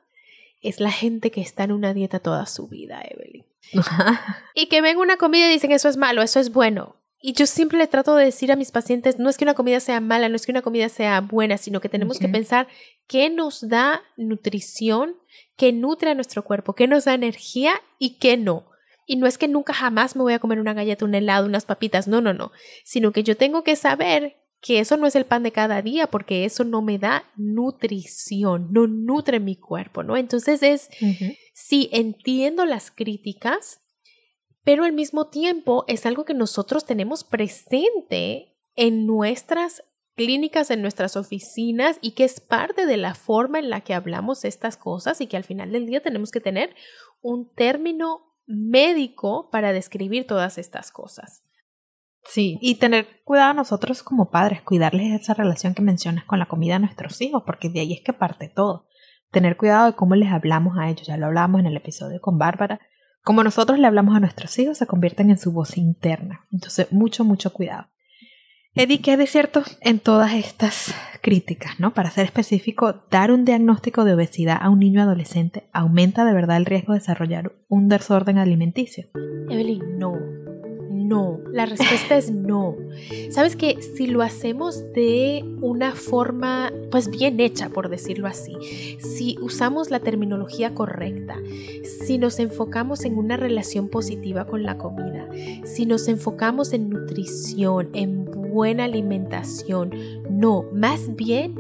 es 0.62 0.78
la 0.78 0.92
gente 0.92 1.32
que 1.32 1.40
está 1.40 1.64
en 1.64 1.72
una 1.72 1.94
dieta 1.94 2.20
toda 2.20 2.46
su 2.46 2.68
vida, 2.68 3.02
Evelyn. 3.02 3.44
y 4.54 4.66
que 4.66 4.82
ven 4.82 4.98
una 4.98 5.16
comida 5.16 5.48
y 5.48 5.54
dicen 5.54 5.72
eso 5.72 5.88
es 5.88 5.96
malo, 5.96 6.22
eso 6.22 6.38
es 6.38 6.52
bueno. 6.52 6.94
Y 7.22 7.34
yo 7.34 7.46
siempre 7.46 7.76
le 7.76 7.86
trato 7.86 8.16
de 8.16 8.24
decir 8.24 8.50
a 8.50 8.56
mis 8.56 8.70
pacientes, 8.70 9.18
no 9.18 9.28
es 9.28 9.36
que 9.36 9.44
una 9.44 9.54
comida 9.54 9.78
sea 9.80 10.00
mala, 10.00 10.28
no 10.28 10.36
es 10.36 10.46
que 10.46 10.52
una 10.52 10.62
comida 10.62 10.88
sea 10.88 11.20
buena, 11.20 11.58
sino 11.58 11.80
que 11.80 11.90
tenemos 11.90 12.18
que 12.18 12.28
pensar 12.28 12.66
qué 13.06 13.28
nos 13.28 13.68
da 13.68 14.02
nutrición 14.16 15.16
que 15.56 15.72
nutre 15.72 16.10
a 16.10 16.14
nuestro 16.14 16.42
cuerpo, 16.42 16.74
que 16.74 16.88
nos 16.88 17.04
da 17.04 17.12
energía 17.12 17.74
y 17.98 18.18
que 18.18 18.38
no. 18.38 18.70
Y 19.06 19.16
no 19.16 19.26
es 19.26 19.36
que 19.36 19.48
nunca 19.48 19.74
jamás 19.74 20.16
me 20.16 20.22
voy 20.22 20.32
a 20.32 20.38
comer 20.38 20.60
una 20.60 20.72
galleta, 20.72 21.04
un 21.04 21.14
helado, 21.14 21.44
unas 21.44 21.66
papitas, 21.66 22.08
no, 22.08 22.22
no, 22.22 22.32
no, 22.32 22.52
sino 22.84 23.12
que 23.12 23.22
yo 23.22 23.36
tengo 23.36 23.64
que 23.64 23.76
saber 23.76 24.36
que 24.62 24.78
eso 24.78 24.96
no 24.96 25.06
es 25.06 25.16
el 25.16 25.24
pan 25.26 25.42
de 25.42 25.52
cada 25.52 25.82
día 25.82 26.06
porque 26.06 26.44
eso 26.44 26.64
no 26.64 26.80
me 26.80 26.98
da 26.98 27.24
nutrición, 27.36 28.68
no 28.72 28.86
nutre 28.86 29.40
mi 29.40 29.56
cuerpo, 29.56 30.02
¿no? 30.02 30.16
Entonces 30.16 30.62
es, 30.62 30.88
sí, 31.52 31.88
entiendo 31.92 32.64
las 32.64 32.90
críticas, 32.90 33.80
pero 34.64 34.84
al 34.84 34.92
mismo 34.92 35.28
tiempo 35.28 35.84
es 35.88 36.06
algo 36.06 36.24
que 36.24 36.34
nosotros 36.34 36.84
tenemos 36.84 37.24
presente 37.24 38.56
en 38.76 39.06
nuestras 39.06 39.82
clínicas 40.20 40.70
en 40.70 40.82
nuestras 40.82 41.16
oficinas 41.16 41.98
y 42.02 42.10
que 42.10 42.24
es 42.24 42.40
parte 42.40 42.84
de 42.84 42.98
la 42.98 43.14
forma 43.14 43.58
en 43.58 43.70
la 43.70 43.80
que 43.80 43.94
hablamos 43.94 44.44
estas 44.44 44.76
cosas 44.76 45.20
y 45.22 45.26
que 45.26 45.38
al 45.38 45.44
final 45.44 45.72
del 45.72 45.86
día 45.86 46.02
tenemos 46.02 46.30
que 46.30 46.40
tener 46.40 46.74
un 47.22 47.50
término 47.54 48.36
médico 48.46 49.48
para 49.50 49.72
describir 49.72 50.26
todas 50.26 50.58
estas 50.58 50.90
cosas. 50.90 51.42
Sí, 52.24 52.58
y 52.60 52.74
tener 52.74 53.22
cuidado 53.24 53.54
nosotros 53.54 54.02
como 54.02 54.30
padres, 54.30 54.60
cuidarles 54.60 55.18
esa 55.18 55.32
relación 55.32 55.74
que 55.74 55.80
mencionas 55.80 56.24
con 56.26 56.38
la 56.38 56.48
comida 56.48 56.76
a 56.76 56.80
nuestros 56.80 57.18
hijos, 57.22 57.44
porque 57.46 57.70
de 57.70 57.80
ahí 57.80 57.94
es 57.94 58.02
que 58.04 58.12
parte 58.12 58.52
todo. 58.54 58.88
Tener 59.30 59.56
cuidado 59.56 59.86
de 59.86 59.94
cómo 59.94 60.16
les 60.16 60.30
hablamos 60.30 60.76
a 60.78 60.90
ellos, 60.90 61.06
ya 61.06 61.16
lo 61.16 61.26
hablamos 61.26 61.60
en 61.60 61.66
el 61.66 61.76
episodio 61.78 62.20
con 62.20 62.36
Bárbara. 62.36 62.78
Como 63.22 63.44
nosotros 63.44 63.78
le 63.78 63.86
hablamos 63.86 64.16
a 64.16 64.20
nuestros 64.20 64.58
hijos, 64.58 64.78
se 64.78 64.86
convierten 64.86 65.30
en 65.30 65.38
su 65.38 65.52
voz 65.52 65.76
interna. 65.76 66.46
Entonces, 66.52 66.90
mucho, 66.90 67.24
mucho 67.24 67.52
cuidado. 67.52 67.88
Eddie, 68.74 69.00
¿qué 69.00 69.10
hay 69.10 69.16
de 69.16 69.26
cierto 69.26 69.64
en 69.80 69.98
todas 69.98 70.32
estas 70.32 70.94
críticas, 71.22 71.80
¿no? 71.80 71.92
Para 71.92 72.10
ser 72.10 72.24
específico, 72.24 73.02
dar 73.10 73.32
un 73.32 73.44
diagnóstico 73.44 74.04
de 74.04 74.14
obesidad 74.14 74.58
a 74.60 74.70
un 74.70 74.78
niño 74.78 75.02
adolescente 75.02 75.68
aumenta 75.72 76.24
de 76.24 76.32
verdad 76.32 76.56
el 76.56 76.66
riesgo 76.66 76.92
de 76.92 77.00
desarrollar 77.00 77.52
un 77.68 77.88
desorden 77.88 78.38
alimenticio. 78.38 79.08
Evelyn, 79.50 79.98
no 79.98 80.39
no. 81.10 81.40
La 81.50 81.66
respuesta 81.66 82.16
es 82.16 82.30
no. 82.30 82.76
Sabes 83.30 83.56
que 83.56 83.82
si 83.82 84.06
lo 84.06 84.22
hacemos 84.22 84.92
de 84.92 85.44
una 85.60 85.94
forma, 85.94 86.72
pues 86.90 87.10
bien 87.10 87.40
hecha, 87.40 87.68
por 87.68 87.88
decirlo 87.88 88.28
así, 88.28 88.56
si 89.00 89.36
usamos 89.42 89.90
la 89.90 89.98
terminología 89.98 90.72
correcta, 90.72 91.36
si 92.06 92.16
nos 92.16 92.38
enfocamos 92.38 93.04
en 93.04 93.18
una 93.18 93.36
relación 93.36 93.88
positiva 93.88 94.46
con 94.46 94.62
la 94.62 94.78
comida, 94.78 95.28
si 95.64 95.84
nos 95.84 96.06
enfocamos 96.06 96.72
en 96.72 96.88
nutrición, 96.88 97.90
en 97.92 98.24
buena 98.24 98.84
alimentación, 98.84 99.90
no, 100.30 100.64
más 100.72 101.16
bien 101.16 101.56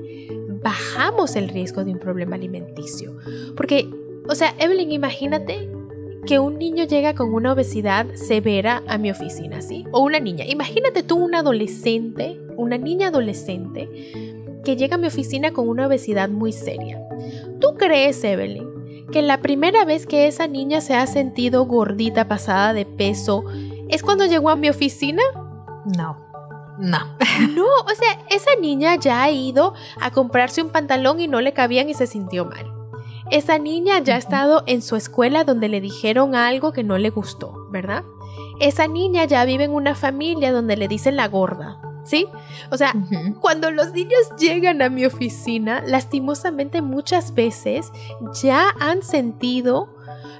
bajamos 0.62 1.34
el 1.34 1.48
riesgo 1.48 1.84
de 1.84 1.92
un 1.92 1.98
problema 1.98 2.36
alimenticio. 2.36 3.16
Porque, 3.56 3.90
o 4.28 4.34
sea, 4.36 4.54
Evelyn, 4.58 4.92
imagínate 4.92 5.79
que 6.26 6.38
un 6.38 6.58
niño 6.58 6.84
llega 6.84 7.14
con 7.14 7.32
una 7.32 7.52
obesidad 7.52 8.06
severa 8.14 8.82
a 8.86 8.98
mi 8.98 9.10
oficina, 9.10 9.62
¿sí? 9.62 9.86
O 9.92 10.00
una 10.00 10.20
niña. 10.20 10.44
Imagínate 10.46 11.02
tú 11.02 11.16
un 11.16 11.34
adolescente, 11.34 12.40
una 12.56 12.78
niña 12.78 13.08
adolescente, 13.08 13.88
que 14.64 14.76
llega 14.76 14.96
a 14.96 14.98
mi 14.98 15.06
oficina 15.06 15.52
con 15.52 15.68
una 15.68 15.86
obesidad 15.86 16.28
muy 16.28 16.52
seria. 16.52 17.00
¿Tú 17.60 17.74
crees, 17.76 18.22
Evelyn, 18.22 19.06
que 19.10 19.22
la 19.22 19.40
primera 19.40 19.84
vez 19.84 20.06
que 20.06 20.26
esa 20.26 20.46
niña 20.46 20.80
se 20.80 20.94
ha 20.94 21.06
sentido 21.06 21.64
gordita, 21.64 22.28
pasada 22.28 22.72
de 22.74 22.84
peso, 22.84 23.44
es 23.88 24.02
cuando 24.02 24.26
llegó 24.26 24.50
a 24.50 24.56
mi 24.56 24.68
oficina? 24.68 25.22
No. 25.96 26.18
No. 26.78 26.98
no, 27.54 27.64
o 27.64 27.94
sea, 27.94 28.18
esa 28.28 28.50
niña 28.60 28.96
ya 28.96 29.22
ha 29.22 29.30
ido 29.30 29.74
a 30.00 30.10
comprarse 30.10 30.62
un 30.62 30.70
pantalón 30.70 31.20
y 31.20 31.28
no 31.28 31.40
le 31.40 31.52
cabían 31.52 31.88
y 31.88 31.94
se 31.94 32.06
sintió 32.06 32.44
mal. 32.44 32.79
Esa 33.30 33.58
niña 33.58 34.00
ya 34.00 34.16
ha 34.16 34.18
estado 34.18 34.64
en 34.66 34.82
su 34.82 34.96
escuela 34.96 35.44
donde 35.44 35.68
le 35.68 35.80
dijeron 35.80 36.34
algo 36.34 36.72
que 36.72 36.82
no 36.82 36.98
le 36.98 37.10
gustó, 37.10 37.68
¿verdad? 37.70 38.04
Esa 38.60 38.88
niña 38.88 39.24
ya 39.24 39.44
vive 39.44 39.64
en 39.64 39.70
una 39.70 39.94
familia 39.94 40.52
donde 40.52 40.76
le 40.76 40.88
dicen 40.88 41.16
la 41.16 41.28
gorda, 41.28 41.80
¿sí? 42.04 42.26
O 42.72 42.76
sea, 42.76 42.92
cuando 43.40 43.70
los 43.70 43.92
niños 43.92 44.20
llegan 44.38 44.82
a 44.82 44.90
mi 44.90 45.06
oficina, 45.06 45.82
lastimosamente 45.86 46.82
muchas 46.82 47.32
veces 47.34 47.92
ya 48.42 48.74
han 48.80 49.02
sentido 49.02 49.88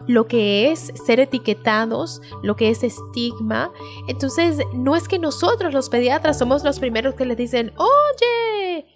lo 0.09 0.26
que 0.26 0.73
es 0.73 0.92
ser 1.06 1.20
etiquetados, 1.20 2.20
lo 2.42 2.56
que 2.56 2.70
es 2.70 2.82
estigma. 2.82 3.70
Entonces, 4.09 4.59
no 4.75 4.97
es 4.97 5.06
que 5.06 5.20
nosotros 5.20 5.73
los 5.73 5.88
pediatras 5.88 6.38
somos 6.38 6.64
los 6.64 6.80
primeros 6.80 7.14
que 7.14 7.25
le 7.25 7.37
dicen, 7.37 7.73
oye, 7.76 8.87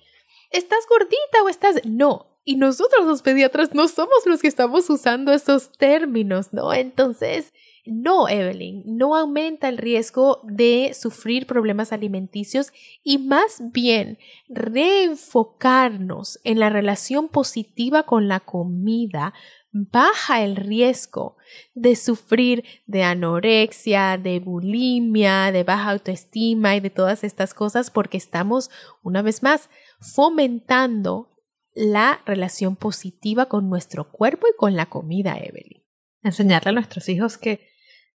¿estás 0.50 0.80
gordita 0.88 1.44
o 1.44 1.48
estás... 1.48 1.76
No, 1.84 2.33
y 2.44 2.56
nosotros 2.56 3.06
los 3.06 3.22
pediatras 3.22 3.74
no 3.74 3.88
somos 3.88 4.26
los 4.26 4.40
que 4.40 4.48
estamos 4.48 4.88
usando 4.90 5.32
esos 5.32 5.72
términos, 5.72 6.52
¿no? 6.52 6.72
Entonces, 6.74 7.52
no, 7.86 8.28
Evelyn, 8.28 8.82
no 8.86 9.14
aumenta 9.14 9.68
el 9.68 9.76
riesgo 9.76 10.40
de 10.42 10.92
sufrir 10.98 11.46
problemas 11.46 11.92
alimenticios 11.92 12.72
y 13.02 13.18
más 13.18 13.62
bien 13.72 14.18
reenfocarnos 14.48 16.40
en 16.44 16.60
la 16.60 16.70
relación 16.70 17.28
positiva 17.28 18.04
con 18.04 18.26
la 18.26 18.40
comida 18.40 19.34
baja 19.74 20.42
el 20.44 20.56
riesgo 20.56 21.36
de 21.74 21.96
sufrir 21.96 22.64
de 22.86 23.02
anorexia, 23.02 24.16
de 24.16 24.38
bulimia, 24.38 25.50
de 25.50 25.64
baja 25.64 25.90
autoestima 25.90 26.76
y 26.76 26.80
de 26.80 26.90
todas 26.90 27.24
estas 27.24 27.54
cosas 27.54 27.90
porque 27.90 28.16
estamos, 28.16 28.70
una 29.02 29.20
vez 29.20 29.42
más, 29.42 29.68
fomentando 29.98 31.33
la 31.74 32.20
relación 32.24 32.76
positiva 32.76 33.46
con 33.46 33.68
nuestro 33.68 34.10
cuerpo 34.10 34.46
y 34.46 34.56
con 34.56 34.76
la 34.76 34.86
comida, 34.86 35.36
Evelyn. 35.36 35.82
Enseñarle 36.22 36.70
a 36.70 36.74
nuestros 36.74 37.08
hijos 37.08 37.36
que 37.36 37.68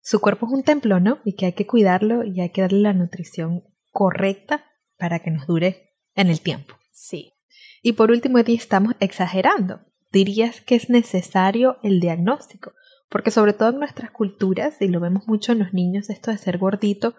su 0.00 0.20
cuerpo 0.20 0.46
es 0.46 0.52
un 0.52 0.62
templo, 0.62 1.00
¿no? 1.00 1.18
Y 1.24 1.34
que 1.34 1.46
hay 1.46 1.52
que 1.54 1.66
cuidarlo 1.66 2.22
y 2.22 2.40
hay 2.40 2.50
que 2.50 2.60
darle 2.60 2.80
la 2.80 2.92
nutrición 2.92 3.64
correcta 3.90 4.64
para 4.98 5.20
que 5.20 5.30
nos 5.30 5.46
dure 5.46 5.94
en 6.14 6.28
el 6.28 6.40
tiempo. 6.40 6.74
Sí. 6.92 7.32
Y 7.82 7.92
por 7.92 8.10
último, 8.10 8.38
Eddie, 8.38 8.56
estamos 8.56 8.94
exagerando. 9.00 9.80
Dirías 10.12 10.60
que 10.60 10.76
es 10.76 10.88
necesario 10.90 11.78
el 11.82 12.00
diagnóstico, 12.00 12.72
porque 13.08 13.30
sobre 13.30 13.52
todo 13.52 13.70
en 13.70 13.78
nuestras 13.78 14.10
culturas, 14.10 14.80
y 14.80 14.88
lo 14.88 15.00
vemos 15.00 15.26
mucho 15.26 15.52
en 15.52 15.58
los 15.58 15.72
niños, 15.72 16.10
esto 16.10 16.30
de 16.30 16.38
ser 16.38 16.58
gordito, 16.58 17.14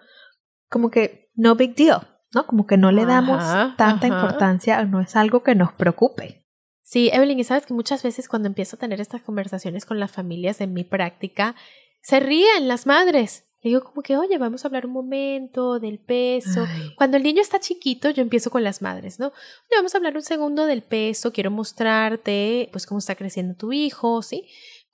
como 0.68 0.90
que 0.90 1.30
no 1.34 1.54
big 1.54 1.74
deal, 1.74 2.00
¿no? 2.34 2.46
Como 2.46 2.66
que 2.66 2.76
no 2.76 2.92
le 2.92 3.06
damos 3.06 3.42
tanta 3.76 4.06
importancia, 4.06 4.82
no 4.84 5.00
es 5.00 5.16
algo 5.16 5.42
que 5.42 5.54
nos 5.54 5.72
preocupe. 5.72 6.44
Sí, 6.82 7.10
Evelyn, 7.12 7.38
y 7.38 7.44
sabes 7.44 7.66
que 7.66 7.74
muchas 7.74 8.02
veces 8.02 8.28
cuando 8.28 8.48
empiezo 8.48 8.76
a 8.76 8.78
tener 8.78 9.00
estas 9.00 9.20
conversaciones 9.20 9.84
con 9.84 10.00
las 10.00 10.10
familias 10.10 10.62
en 10.62 10.72
mi 10.72 10.84
práctica, 10.84 11.54
se 12.00 12.18
ríen 12.20 12.66
las 12.66 12.86
madres. 12.86 13.44
digo 13.62 13.82
como 13.84 14.00
que, 14.00 14.16
oye, 14.16 14.38
vamos 14.38 14.64
a 14.64 14.68
hablar 14.68 14.86
un 14.86 14.92
momento 14.92 15.80
del 15.80 15.98
peso. 15.98 16.66
Cuando 16.96 17.18
el 17.18 17.24
niño 17.24 17.42
está 17.42 17.60
chiquito, 17.60 18.08
yo 18.08 18.22
empiezo 18.22 18.50
con 18.50 18.64
las 18.64 18.80
madres, 18.80 19.18
¿no? 19.18 19.26
Oye, 19.26 19.76
vamos 19.76 19.94
a 19.94 19.98
hablar 19.98 20.16
un 20.16 20.22
segundo 20.22 20.64
del 20.64 20.82
peso, 20.82 21.30
quiero 21.30 21.50
mostrarte, 21.50 22.70
pues, 22.72 22.86
cómo 22.86 23.00
está 23.00 23.14
creciendo 23.16 23.54
tu 23.54 23.72
hijo, 23.72 24.22
¿sí? 24.22 24.46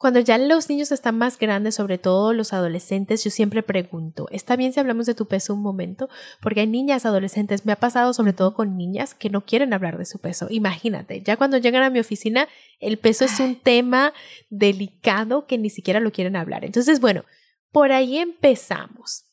Cuando 0.05 0.21
ya 0.21 0.37
los 0.37 0.69
niños 0.69 0.93
están 0.93 1.17
más 1.17 1.39
grandes, 1.39 1.77
sobre 1.77 1.97
todo 1.97 2.35
los 2.35 2.53
adolescentes, 2.53 3.25
yo 3.25 3.31
siempre 3.31 3.63
pregunto, 3.63 4.29
¿está 4.31 4.55
bien 4.55 4.71
si 4.71 4.79
hablamos 4.79 5.07
de 5.07 5.15
tu 5.15 5.27
peso 5.27 5.55
un 5.55 5.63
momento? 5.63 6.11
Porque 6.43 6.61
hay 6.61 6.67
niñas 6.67 7.07
adolescentes, 7.07 7.65
me 7.65 7.73
ha 7.73 7.77
pasado 7.77 8.13
sobre 8.13 8.35
todo 8.35 8.53
con 8.53 8.77
niñas 8.77 9.15
que 9.15 9.31
no 9.31 9.47
quieren 9.47 9.73
hablar 9.73 9.97
de 9.97 10.05
su 10.05 10.19
peso. 10.19 10.49
Imagínate, 10.51 11.23
ya 11.23 11.39
cuando 11.39 11.57
llegan 11.57 11.83
a 11.85 11.89
mi 11.89 12.01
oficina, 12.01 12.51
el 12.81 12.99
peso 12.99 13.25
es 13.25 13.41
un 13.41 13.57
tema 13.57 14.13
delicado 14.51 15.47
que 15.47 15.57
ni 15.57 15.71
siquiera 15.71 16.01
lo 16.01 16.13
quieren 16.13 16.37
hablar. 16.37 16.67
Entonces, 16.67 17.01
bueno, 17.01 17.25
por 17.73 17.91
ahí 17.91 18.19
empezamos. 18.19 19.25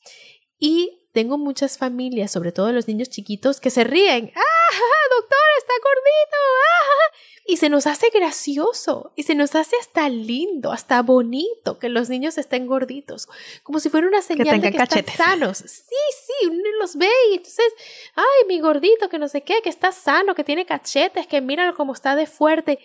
Y 0.58 1.02
tengo 1.12 1.38
muchas 1.38 1.78
familias, 1.78 2.32
sobre 2.32 2.54
todo 2.54 2.72
los 2.72 2.88
niños 2.88 3.10
chiquitos, 3.10 3.60
que 3.60 3.72
se 3.72 3.84
ríen. 3.84 4.32
¡Ah, 4.34 5.18
doctor, 5.20 5.38
está 5.58 5.74
gordito! 5.84 6.38
¡Ah! 6.38 7.31
Y 7.46 7.58
se 7.58 7.70
nos 7.70 7.88
hace 7.88 8.10
gracioso 8.14 9.14
y 9.16 9.24
se 9.24 9.36
nos 9.36 9.56
hace 9.56 9.76
hasta 9.80 10.08
lindo, 10.10 10.72
hasta 10.72 11.02
bonito 11.02 11.80
que 11.80 11.90
los 11.90 12.10
niños 12.10 12.38
estén 12.38 12.68
gorditos, 12.68 13.28
como 13.64 13.80
si 13.80 13.90
fuera 13.90 14.08
una 14.08 14.22
señal 14.22 14.62
de 14.62 14.72
que 14.72 14.78
están 14.78 15.06
sanos. 15.08 15.58
Sí, 15.58 15.96
sí, 16.26 16.48
uno 16.48 16.62
los 16.80 16.96
ve 16.96 17.10
y 17.32 17.36
entonces, 17.36 17.74
ay, 18.16 18.48
mi 18.48 18.60
gordito, 18.60 19.10
que 19.10 19.20
no 19.20 19.28
sé 19.28 19.42
qué, 19.42 19.62
que 19.64 19.70
está 19.70 19.92
sano, 19.92 20.36
que 20.36 20.44
tiene 20.44 20.66
cachetes, 20.66 21.26
que 21.26 21.42
mira 21.42 21.74
cómo 21.74 21.94
está 21.94 22.16
de 22.16 22.28
fuerte. 22.28 22.80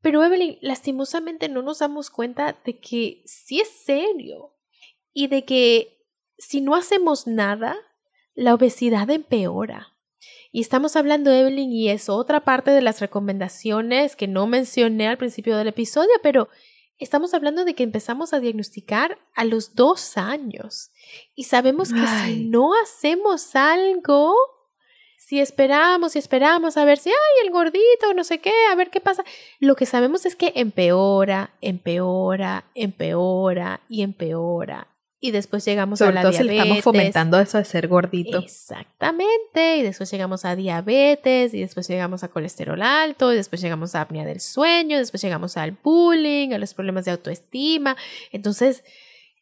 Pero 0.00 0.24
Evelyn, 0.24 0.58
lastimosamente 0.62 1.48
no 1.48 1.62
nos 1.62 1.80
damos 1.80 2.10
cuenta 2.10 2.58
de 2.64 2.78
que 2.78 3.22
sí 3.26 3.60
es 3.60 3.68
serio 3.68 4.54
y 5.12 5.26
de 5.26 5.44
que 5.44 6.06
si 6.38 6.60
no 6.60 6.76
hacemos 6.76 7.26
nada, 7.26 7.76
la 8.34 8.54
obesidad 8.54 9.10
empeora. 9.10 9.97
Y 10.50 10.60
estamos 10.60 10.96
hablando, 10.96 11.30
Evelyn, 11.30 11.72
y 11.72 11.90
es 11.90 12.08
otra 12.08 12.40
parte 12.40 12.70
de 12.70 12.80
las 12.80 13.00
recomendaciones 13.00 14.16
que 14.16 14.28
no 14.28 14.46
mencioné 14.46 15.06
al 15.06 15.18
principio 15.18 15.56
del 15.56 15.68
episodio, 15.68 16.10
pero 16.22 16.48
estamos 16.98 17.34
hablando 17.34 17.64
de 17.64 17.74
que 17.74 17.82
empezamos 17.82 18.32
a 18.32 18.40
diagnosticar 18.40 19.18
a 19.34 19.44
los 19.44 19.74
dos 19.74 20.16
años. 20.16 20.90
Y 21.34 21.44
sabemos 21.44 21.92
que 21.92 22.06
si 22.24 22.46
no 22.46 22.72
hacemos 22.82 23.54
algo, 23.54 24.34
si 25.18 25.38
esperamos 25.38 26.16
y 26.16 26.18
esperamos 26.18 26.78
a 26.78 26.84
ver 26.86 26.96
si, 26.98 27.10
ay, 27.10 27.46
el 27.46 27.52
gordito, 27.52 28.14
no 28.16 28.24
sé 28.24 28.38
qué, 28.38 28.52
a 28.70 28.74
ver 28.74 28.88
qué 28.88 29.00
pasa, 29.00 29.24
lo 29.60 29.76
que 29.76 29.84
sabemos 29.84 30.24
es 30.24 30.34
que 30.34 30.52
empeora, 30.56 31.54
empeora, 31.60 32.64
empeora 32.74 33.82
y 33.88 34.02
empeora 34.02 34.88
y 35.20 35.32
después 35.32 35.64
llegamos 35.64 36.00
a 36.00 36.12
la 36.12 36.20
diabetes. 36.20 36.46
le 36.46 36.56
estamos 36.58 36.84
fomentando 36.84 37.40
eso 37.40 37.58
de 37.58 37.64
ser 37.64 37.88
gordito. 37.88 38.38
Exactamente, 38.38 39.78
y 39.78 39.82
después 39.82 40.10
llegamos 40.10 40.44
a 40.44 40.54
diabetes, 40.54 41.54
y 41.54 41.60
después 41.60 41.88
llegamos 41.88 42.22
a 42.22 42.28
colesterol 42.28 42.80
alto, 42.82 43.32
y 43.32 43.36
después 43.36 43.60
llegamos 43.60 43.94
a 43.94 44.02
apnea 44.02 44.24
del 44.24 44.40
sueño, 44.40 44.98
después 44.98 45.20
llegamos 45.22 45.56
al 45.56 45.72
bullying, 45.82 46.52
a 46.52 46.58
los 46.58 46.74
problemas 46.74 47.04
de 47.04 47.12
autoestima. 47.12 47.96
Entonces, 48.30 48.84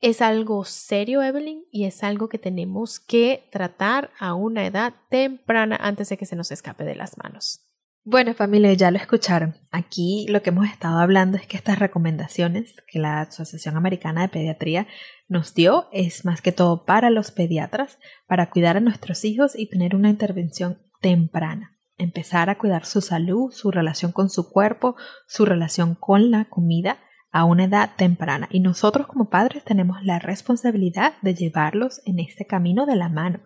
es 0.01 0.23
algo 0.23 0.65
serio, 0.65 1.23
Evelyn, 1.23 1.65
y 1.71 1.85
es 1.85 2.03
algo 2.03 2.29
que 2.29 2.39
tenemos 2.39 3.01
que 3.01 3.49
tratar 3.51 4.11
a 4.19 4.35
una 4.35 4.67
edad 4.67 4.95
temprana 5.11 5.77
antes 5.81 6.09
de 6.09 6.17
que 6.17 6.27
se 6.27 6.37
nos 6.37 6.51
escape 6.51 6.85
de 6.85 6.97
las 6.97 7.19
manos. 7.19 7.67
Bueno, 8.09 8.35
familia, 8.35 8.73
ya 8.73 8.93
lo 8.93 8.99
escucharon. 8.99 9.57
Aquí 9.73 10.27
lo 10.29 10.41
que 10.41 10.51
hemos 10.51 10.69
estado 10.69 11.01
hablando 11.01 11.37
es 11.37 11.49
que 11.49 11.57
estas 11.57 11.81
recomendaciones 11.81 12.77
que 12.87 13.01
la 13.01 13.23
Asociación 13.23 13.77
Americana 13.77 14.23
de 14.23 14.29
Pediatría 14.29 14.87
nos 15.27 15.55
dio 15.55 15.89
es 15.91 16.25
más 16.25 16.41
que 16.41 16.53
todo 16.53 16.85
para 16.85 17.11
los 17.11 17.33
pediatras, 17.33 17.99
para 18.29 18.49
cuidar 18.49 18.77
a 18.77 18.81
nuestros 18.81 19.25
hijos 19.25 19.59
y 19.59 19.69
tener 19.69 19.97
una 19.97 20.09
intervención 20.09 20.79
temprana. 21.01 21.77
Empezar 21.99 22.49
a 22.49 22.59
cuidar 22.59 22.87
su 22.87 23.01
salud, 23.01 23.51
su 23.51 23.73
relación 23.73 24.13
con 24.13 24.31
su 24.31 24.53
cuerpo, 24.53 24.95
su 25.27 25.45
relación 25.45 25.97
con 25.97 26.31
la 26.31 26.45
comida 26.45 26.99
a 27.33 27.45
una 27.45 27.65
edad 27.65 27.91
temprana. 27.97 28.47
Y 28.53 28.61
nosotros 28.61 29.09
como 29.09 29.31
padres 29.31 29.65
tenemos 29.65 30.05
la 30.05 30.21
responsabilidad 30.21 31.15
de 31.23 31.35
llevarlos 31.35 32.03
en 32.05 32.21
este 32.21 32.47
camino 32.47 32.87
de 32.87 32.95
la 32.95 33.09
mano, 33.09 33.41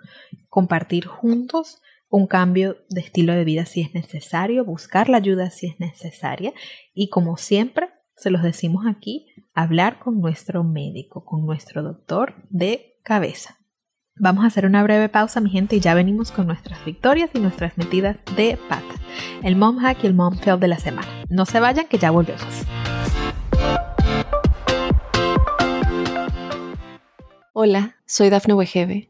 compartir 0.50 1.06
juntos 1.06 1.80
un 2.10 2.26
cambio 2.26 2.76
de 2.90 3.00
estilo 3.00 3.32
de 3.32 3.44
vida 3.44 3.64
si 3.64 3.80
es 3.80 3.94
necesario, 3.94 4.64
buscar 4.64 5.08
la 5.08 5.18
ayuda 5.18 5.50
si 5.50 5.68
es 5.68 5.78
necesaria 5.78 6.52
y 6.92 7.08
como 7.08 7.36
siempre 7.36 7.88
se 8.16 8.30
los 8.30 8.42
decimos 8.42 8.84
aquí, 8.86 9.28
hablar 9.54 10.00
con 10.00 10.20
nuestro 10.20 10.62
médico, 10.62 11.24
con 11.24 11.46
nuestro 11.46 11.82
doctor 11.82 12.34
de 12.50 12.98
cabeza. 13.02 13.56
Vamos 14.16 14.44
a 14.44 14.48
hacer 14.48 14.66
una 14.66 14.82
breve 14.82 15.08
pausa, 15.08 15.40
mi 15.40 15.48
gente, 15.48 15.76
y 15.76 15.80
ya 15.80 15.94
venimos 15.94 16.30
con 16.30 16.46
nuestras 16.46 16.84
victorias 16.84 17.30
y 17.32 17.38
nuestras 17.38 17.78
metidas 17.78 18.18
de 18.36 18.58
pata. 18.68 18.94
El 19.42 19.56
mom 19.56 19.78
hack 19.78 20.04
y 20.04 20.08
el 20.08 20.14
mom 20.14 20.36
fail 20.36 20.60
de 20.60 20.68
la 20.68 20.78
semana. 20.78 21.08
No 21.30 21.46
se 21.46 21.60
vayan, 21.60 21.86
que 21.86 21.96
ya 21.96 22.10
volvemos. 22.10 22.66
Hola, 27.54 27.96
soy 28.04 28.28
Dafne 28.28 28.52
Wegebe 28.52 29.09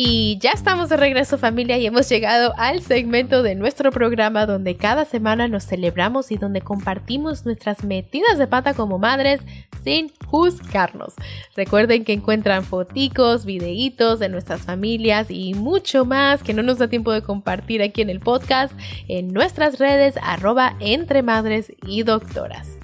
Y 0.00 0.38
ya 0.38 0.52
estamos 0.52 0.90
de 0.90 0.96
regreso 0.96 1.38
familia 1.38 1.76
y 1.76 1.84
hemos 1.84 2.08
llegado 2.08 2.54
al 2.56 2.82
segmento 2.82 3.42
de 3.42 3.56
nuestro 3.56 3.90
programa 3.90 4.46
donde 4.46 4.76
cada 4.76 5.04
semana 5.04 5.48
nos 5.48 5.64
celebramos 5.64 6.30
y 6.30 6.36
donde 6.36 6.60
compartimos 6.60 7.44
nuestras 7.44 7.82
metidas 7.82 8.38
de 8.38 8.46
pata 8.46 8.74
como 8.74 9.00
madres 9.00 9.40
sin 9.82 10.12
juzgarnos. 10.26 11.14
Recuerden 11.56 12.04
que 12.04 12.12
encuentran 12.12 12.62
foticos, 12.62 13.44
videitos 13.44 14.20
de 14.20 14.28
nuestras 14.28 14.60
familias 14.60 15.30
y 15.30 15.54
mucho 15.54 16.04
más 16.04 16.44
que 16.44 16.54
no 16.54 16.62
nos 16.62 16.78
da 16.78 16.86
tiempo 16.86 17.10
de 17.10 17.22
compartir 17.22 17.82
aquí 17.82 18.00
en 18.00 18.10
el 18.10 18.20
podcast 18.20 18.72
en 19.08 19.32
nuestras 19.32 19.80
redes 19.80 20.14
arroba 20.22 20.76
entre 20.78 21.22
madres 21.22 21.72
y 21.84 22.04
doctoras. 22.04 22.77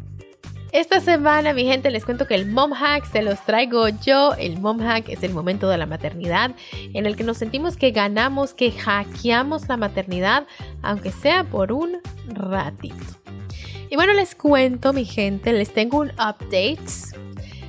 Esta 0.75 0.99
semana, 0.99 1.55
mi 1.55 1.67
gente, 1.67 1.89
les 1.93 2.05
cuento 2.05 2.27
que 2.27 2.35
el 2.35 2.47
Mom 2.47 2.73
Hack 2.73 3.07
se 3.07 3.23
los 3.23 3.41
traigo 3.45 3.87
yo. 4.05 4.35
El 4.35 4.59
Mom 4.59 4.81
Hack 4.81 5.09
es 5.09 5.23
el 5.23 5.33
momento 5.33 5.69
de 5.69 5.79
la 5.79 5.87
maternidad 5.87 6.51
en 6.73 7.07
el 7.07 7.15
que 7.15 7.23
nos 7.23 7.39
sentimos 7.39 7.77
que 7.77 7.93
ganamos, 7.93 8.55
que 8.55 8.73
hackeamos 8.73 9.69
la 9.69 9.77
maternidad, 9.77 10.49
aunque 10.83 11.13
sea 11.13 11.45
por 11.45 11.71
un 11.71 11.99
ratito. 12.27 12.97
Y 13.89 13.95
bueno, 13.95 14.15
les 14.15 14.35
cuento, 14.35 14.93
mi 14.93 15.05
gente, 15.05 15.53
les 15.53 15.73
tengo 15.73 15.99
un 15.99 16.11
update. 16.11 16.81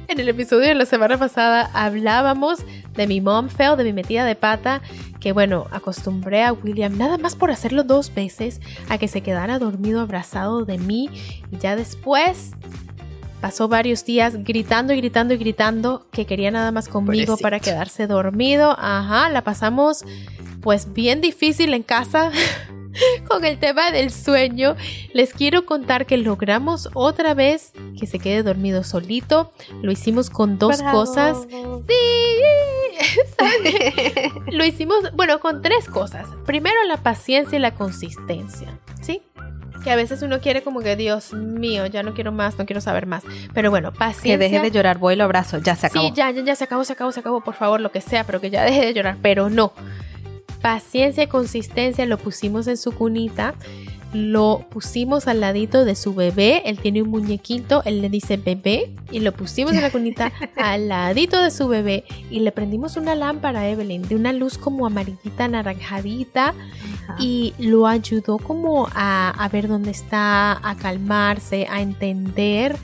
En 0.07 0.19
el 0.19 0.27
episodio 0.27 0.69
de 0.69 0.73
la 0.75 0.87
semana 0.87 1.19
pasada 1.19 1.69
hablábamos 1.75 2.65
de 2.93 3.05
mi 3.05 3.21
mom 3.21 3.49
fail, 3.49 3.77
de 3.77 3.83
mi 3.83 3.93
metida 3.93 4.25
de 4.25 4.35
pata, 4.35 4.81
que 5.19 5.31
bueno, 5.31 5.67
acostumbré 5.69 6.43
a 6.43 6.53
William 6.53 6.97
nada 6.97 7.19
más 7.19 7.35
por 7.35 7.51
hacerlo 7.51 7.83
dos 7.83 8.11
veces 8.15 8.61
a 8.89 8.97
que 8.97 9.07
se 9.07 9.21
quedara 9.21 9.59
dormido 9.59 10.01
abrazado 10.01 10.65
de 10.65 10.79
mí 10.79 11.09
y 11.51 11.57
ya 11.57 11.75
después 11.75 12.53
Pasó 13.45 13.67
varios 13.67 14.03
días 14.05 14.43
gritando 14.43 14.91
y 14.91 14.97
gritando 14.97 15.36
y 15.36 15.38
gritando 15.38 16.08
que 16.12 16.25
quería 16.25 16.49
nada 16.49 16.71
más 16.71 16.88
conmigo 16.88 17.38
para 17.38 17.60
quedarse 17.60 18.08
dormido. 18.08 18.75
Ajá, 18.75 19.29
la 19.29 19.43
pasamos 19.43 20.03
pues 20.62 20.91
bien 20.93 21.21
difícil 21.21 21.75
en 21.75 21.84
casa. 21.84 22.31
con 23.27 23.45
el 23.45 23.60
tema 23.60 23.91
del 23.91 24.10
sueño, 24.10 24.75
les 25.13 25.31
quiero 25.31 25.67
contar 25.67 26.08
que 26.08 26.17
logramos 26.17 26.89
otra 26.95 27.36
vez 27.36 27.73
que 27.99 28.08
se 28.08 28.17
quede 28.17 28.41
dormido 28.41 28.84
solito. 28.84 29.51
Lo 29.84 29.91
hicimos 29.91 30.31
con 30.31 30.58
dos 30.58 30.81
cosas. 30.81 31.38
Sí. 31.88 31.93
Lo 34.47 34.65
hicimos, 34.65 35.12
bueno, 35.13 35.39
con 35.39 35.62
tres 35.62 35.88
cosas. 35.88 36.27
Primero 36.47 36.84
la 36.88 36.97
paciencia 36.97 37.58
y 37.58 37.62
la 37.62 37.75
consistencia. 37.75 38.79
¿Sí? 39.03 39.21
Que 39.83 39.91
a 39.91 39.95
veces 39.95 40.21
uno 40.21 40.39
quiere 40.39 40.61
como 40.63 40.81
que, 40.81 40.95
Dios 40.95 41.33
mío, 41.33 41.85
ya 41.88 42.03
no 42.03 42.13
quiero 42.13 42.31
más, 42.31 42.57
no 42.57 42.65
quiero 42.65 42.81
saber 42.81 43.05
más. 43.05 43.23
Pero 43.53 43.69
bueno, 43.69 43.91
paciencia. 43.91 44.33
Que 44.33 44.38
deje 44.38 44.59
de 44.59 44.71
llorar, 44.71 44.97
voy 44.97 45.13
y 45.13 45.17
lo 45.17 45.23
abrazo, 45.23 45.59
ya 45.59 45.75
se 45.75 45.88
acabó. 45.88 46.07
Sí, 46.07 46.13
ya, 46.15 46.31
ya, 46.31 46.43
ya 46.43 46.55
se 46.55 46.63
acabó, 46.63 46.83
se 46.83 46.93
acabó, 46.93 47.11
se 47.11 47.19
acabó, 47.19 47.41
por 47.41 47.55
favor, 47.55 47.79
lo 47.81 47.91
que 47.91 48.01
sea, 48.01 48.23
pero 48.23 48.41
que 48.41 48.49
ya 48.49 48.63
deje 48.63 48.85
de 48.85 48.93
llorar. 48.93 49.17
Pero 49.21 49.49
no. 49.49 49.73
Paciencia 50.61 51.23
y 51.23 51.27
consistencia 51.27 52.05
lo 52.05 52.17
pusimos 52.17 52.67
en 52.67 52.77
su 52.77 52.91
cunita 52.91 53.53
lo 54.15 54.65
pusimos 54.69 55.28
al 55.28 55.41
ladito 55.41 55.84
de 55.84 55.95
su 55.95 56.13
bebé. 56.13 56.63
Él 56.65 56.80
tiene 56.80 57.01
un 57.01 57.10
muñequito, 57.10 57.84
él 57.84 58.01
le 58.01 58.10
dice 58.10 58.38
bebé 58.38 58.95
y 59.12 59.19
lo 59.19 59.34
pusimos 59.34 59.73
en 59.73 59.82
la 59.82 59.91
cunita 59.91 60.32
al 60.56 60.88
ladito 60.88 61.41
de 61.41 61.51
su 61.51 61.67
bebé 61.67 62.06
y 62.30 62.39
le 62.39 62.51
prendimos 62.51 62.95
una 62.95 63.13
lámpara 63.13 63.62
a 63.62 63.69
Evelyn 63.69 64.08
de 64.08 64.15
una 64.15 64.32
luz 64.32 64.58
como 64.58 64.86
amarillita, 64.86 65.47
naranjadita 65.47 66.54
y 67.19 67.54
lo 67.60 67.88
ayudó 67.88 68.38
como 68.38 68.88
a, 68.93 69.32
a 69.32 69.49
ver 69.49 69.67
dónde 69.67 69.91
está, 69.91 70.54
a 70.67 70.75
calmarse, 70.75 71.67
a 71.69 71.82
entender 71.82 72.78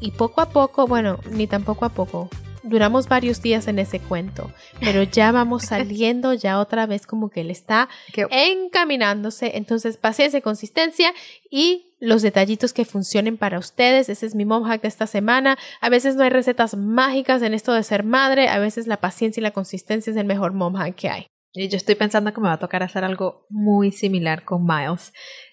y 0.00 0.10
poco 0.10 0.40
a 0.40 0.50
poco, 0.50 0.86
bueno, 0.88 1.20
ni 1.30 1.46
tan 1.46 1.62
poco 1.62 1.84
a 1.84 1.90
poco, 1.90 2.28
duramos 2.62 3.08
varios 3.08 3.42
días 3.42 3.68
en 3.68 3.78
ese 3.78 4.00
cuento, 4.00 4.52
pero 4.80 5.02
ya 5.02 5.32
vamos 5.32 5.64
saliendo 5.64 6.34
ya 6.34 6.58
otra 6.58 6.86
vez 6.86 7.06
como 7.06 7.30
que 7.30 7.40
él 7.40 7.50
está 7.50 7.88
encaminándose. 8.30 9.52
Entonces, 9.56 9.96
paciencia, 9.96 10.40
consistencia 10.40 11.12
y 11.50 11.92
los 11.98 12.22
detallitos 12.22 12.72
que 12.72 12.84
funcionen 12.84 13.36
para 13.36 13.58
ustedes. 13.58 14.08
Ese 14.08 14.26
es 14.26 14.34
mi 14.34 14.44
mom 14.44 14.64
hack 14.64 14.82
de 14.82 14.88
esta 14.88 15.06
semana. 15.06 15.56
A 15.80 15.88
veces 15.88 16.16
no 16.16 16.24
hay 16.24 16.30
recetas 16.30 16.76
mágicas 16.76 17.42
en 17.42 17.54
esto 17.54 17.72
de 17.72 17.82
ser 17.82 18.02
madre, 18.02 18.48
a 18.48 18.58
veces 18.58 18.86
la 18.86 18.98
paciencia 18.98 19.40
y 19.40 19.44
la 19.44 19.52
consistencia 19.52 20.10
es 20.10 20.16
el 20.16 20.26
mejor 20.26 20.52
mom 20.52 20.74
hack 20.74 20.94
que 20.94 21.08
hay. 21.08 21.26
Y 21.54 21.68
yo 21.68 21.76
estoy 21.76 21.94
pensando 21.94 22.32
que 22.32 22.40
me 22.40 22.48
va 22.48 22.54
a 22.54 22.58
tocar 22.58 22.82
hacer 22.82 23.04
algo 23.04 23.46
muy 23.50 23.92
similar 23.92 24.44
con 24.44 24.64
Miles 24.64 25.12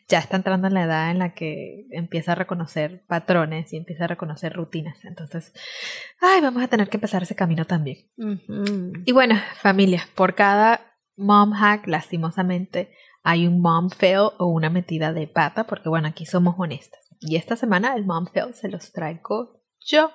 ya 0.10 0.19
está 0.19 0.38
entrando 0.38 0.67
en 0.67 0.74
la 0.74 0.84
edad 0.84 1.12
en 1.12 1.19
la 1.19 1.34
que 1.36 1.86
empieza 1.91 2.32
a 2.32 2.36
reconocer 2.36 3.06
patrones 3.08 3.72
y 3.72 3.78
empieza 3.78 4.06
a 4.06 4.08
reconocer 4.08 4.54
rutinas. 4.54 5.06
Entonces, 5.06 5.54
ay, 6.19 6.41
vamos 6.41 6.63
a 6.63 6.67
tener 6.67 6.89
que 6.89 6.98
empezar 6.98 7.22
ese 7.22 7.36
camino 7.36 7.65
también. 7.65 8.00
Y 9.06 9.12
bueno, 9.12 9.36
familia, 9.62 10.08
por 10.15 10.34
cada 10.34 10.82
mom 11.15 11.52
hack, 11.52 11.88
lastimosamente, 11.88 12.91
hay 13.22 13.45
un 13.45 13.62
mom 13.62 13.91
fail 13.91 14.32
o 14.39 14.48
una 14.48 14.72
metida 14.72 15.13
de 15.13 15.28
pata, 15.28 15.65
porque 15.65 15.89
bueno, 15.89 16.08
aquí 16.08 16.26
somos 16.26 16.56
honestas. 16.58 17.02
Y 17.19 17.36
esta 17.36 17.56
semana 17.56 17.95
el 17.95 18.06
mom 18.06 18.26
fail 18.26 18.56
se 18.56 18.67
los 18.67 18.91
traigo 18.91 19.62
yo. 19.80 20.12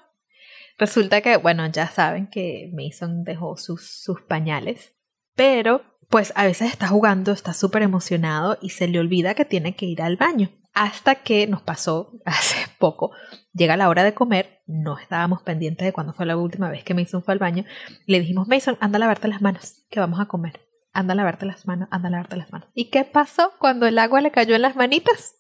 Resulta 0.77 1.21
que, 1.21 1.37
bueno, 1.37 1.67
ya 1.69 1.87
saben 1.87 2.27
que 2.27 2.69
Mason 2.73 3.23
dejó 3.23 3.57
sus, 3.57 4.03
sus 4.03 4.23
pañales, 4.23 4.97
pero 5.37 5.83
pues 6.09 6.33
a 6.37 6.45
veces 6.45 6.71
está 6.71 6.89
jugando, 6.89 7.33
está 7.33 7.53
súper 7.53 7.83
emocionado 7.83 8.59
y 8.61 8.71
se 8.71 8.89
le 8.89 8.99
olvida 8.99 9.35
que 9.35 9.45
tiene 9.45 9.75
que 9.75 9.87
ir 9.87 10.03
al 10.03 10.17
baño. 10.17 10.51
Hasta 10.73 11.17
que 11.17 11.47
nos 11.47 11.63
pasó 11.63 12.13
hace 12.25 12.57
poco, 12.79 13.13
llega 13.53 13.77
la 13.77 13.89
hora 13.89 14.05
de 14.05 14.15
comer, 14.15 14.63
no 14.67 14.99
estábamos 14.99 15.43
pendientes 15.43 15.87
de 15.87 15.93
cuándo 15.93 16.13
fue 16.13 16.27
la 16.27 16.37
última 16.37 16.69
vez 16.69 16.85
que 16.85 16.95
Mason 16.95 17.23
fue 17.23 17.33
al 17.33 17.39
baño, 17.39 17.65
le 18.07 18.21
dijimos, 18.21 18.49
Mason, 18.49 18.77
anda 18.81 18.97
a 18.97 19.01
lavarte 19.01 19.29
las 19.29 19.43
manos, 19.43 19.85
que 19.91 20.01
vamos 20.01 20.21
a 20.21 20.27
comer. 20.27 20.61
Anda 20.93 21.13
a 21.13 21.17
lavarte 21.17 21.45
las 21.45 21.67
manos, 21.67 21.89
anda 21.91 22.09
a 22.09 22.13
lavarte 22.13 22.37
las 22.37 22.53
manos. 22.53 22.69
¿Y 22.73 22.91
qué 22.91 23.05
pasó 23.05 23.53
cuando 23.59 23.87
el 23.87 23.99
agua 23.99 24.21
le 24.21 24.31
cayó 24.31 24.55
en 24.55 24.63
las 24.63 24.77
manitas? 24.77 25.35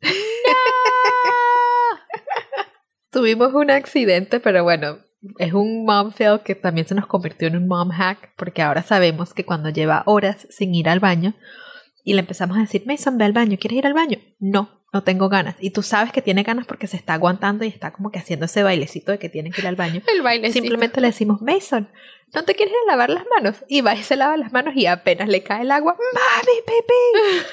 Tuvimos 3.12 3.54
un 3.54 3.70
accidente, 3.70 4.40
pero 4.40 4.64
bueno, 4.64 4.98
es 5.38 5.52
un 5.52 5.84
mom 5.84 6.10
fail 6.10 6.40
que 6.44 6.54
también 6.54 6.86
se 6.86 6.94
nos 6.94 7.06
convirtió 7.06 7.48
en 7.48 7.56
un 7.56 7.68
mom 7.68 7.90
hack 7.90 8.34
porque 8.36 8.62
ahora 8.62 8.82
sabemos 8.82 9.34
que 9.34 9.44
cuando 9.44 9.70
lleva 9.70 10.02
horas 10.06 10.46
sin 10.50 10.74
ir 10.74 10.88
al 10.88 11.00
baño 11.00 11.34
y 12.04 12.14
le 12.14 12.20
empezamos 12.20 12.56
a 12.56 12.60
decir, 12.60 12.82
Mason, 12.86 13.16
ve 13.18 13.24
al 13.24 13.32
baño, 13.32 13.56
¿quieres 13.60 13.78
ir 13.78 13.86
al 13.86 13.94
baño? 13.94 14.18
No, 14.40 14.82
no 14.92 15.04
tengo 15.04 15.28
ganas. 15.28 15.54
Y 15.60 15.70
tú 15.70 15.82
sabes 15.82 16.12
que 16.12 16.20
tiene 16.20 16.42
ganas 16.42 16.66
porque 16.66 16.88
se 16.88 16.96
está 16.96 17.14
aguantando 17.14 17.64
y 17.64 17.68
está 17.68 17.92
como 17.92 18.10
que 18.10 18.18
haciendo 18.18 18.46
ese 18.46 18.64
bailecito 18.64 19.12
de 19.12 19.18
que 19.18 19.28
tiene 19.28 19.50
que 19.50 19.60
ir 19.60 19.68
al 19.68 19.76
baño. 19.76 20.02
El 20.12 20.22
bailecito. 20.22 20.60
Simplemente 20.60 21.00
le 21.00 21.08
decimos, 21.08 21.40
Mason, 21.40 21.88
¿no 22.34 22.44
te 22.44 22.54
quieres 22.54 22.72
ir 22.72 22.90
a 22.90 22.92
lavar 22.92 23.10
las 23.10 23.24
manos? 23.36 23.64
Y 23.68 23.82
va 23.82 23.94
y 23.94 24.02
se 24.02 24.16
lava 24.16 24.36
las 24.36 24.52
manos 24.52 24.74
y 24.74 24.86
apenas 24.86 25.28
le 25.28 25.44
cae 25.44 25.62
el 25.62 25.70
agua, 25.70 25.96
¡Mami, 25.96 26.58
pipí! 26.66 27.46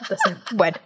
Entonces, 0.00 0.56
bueno, 0.56 0.78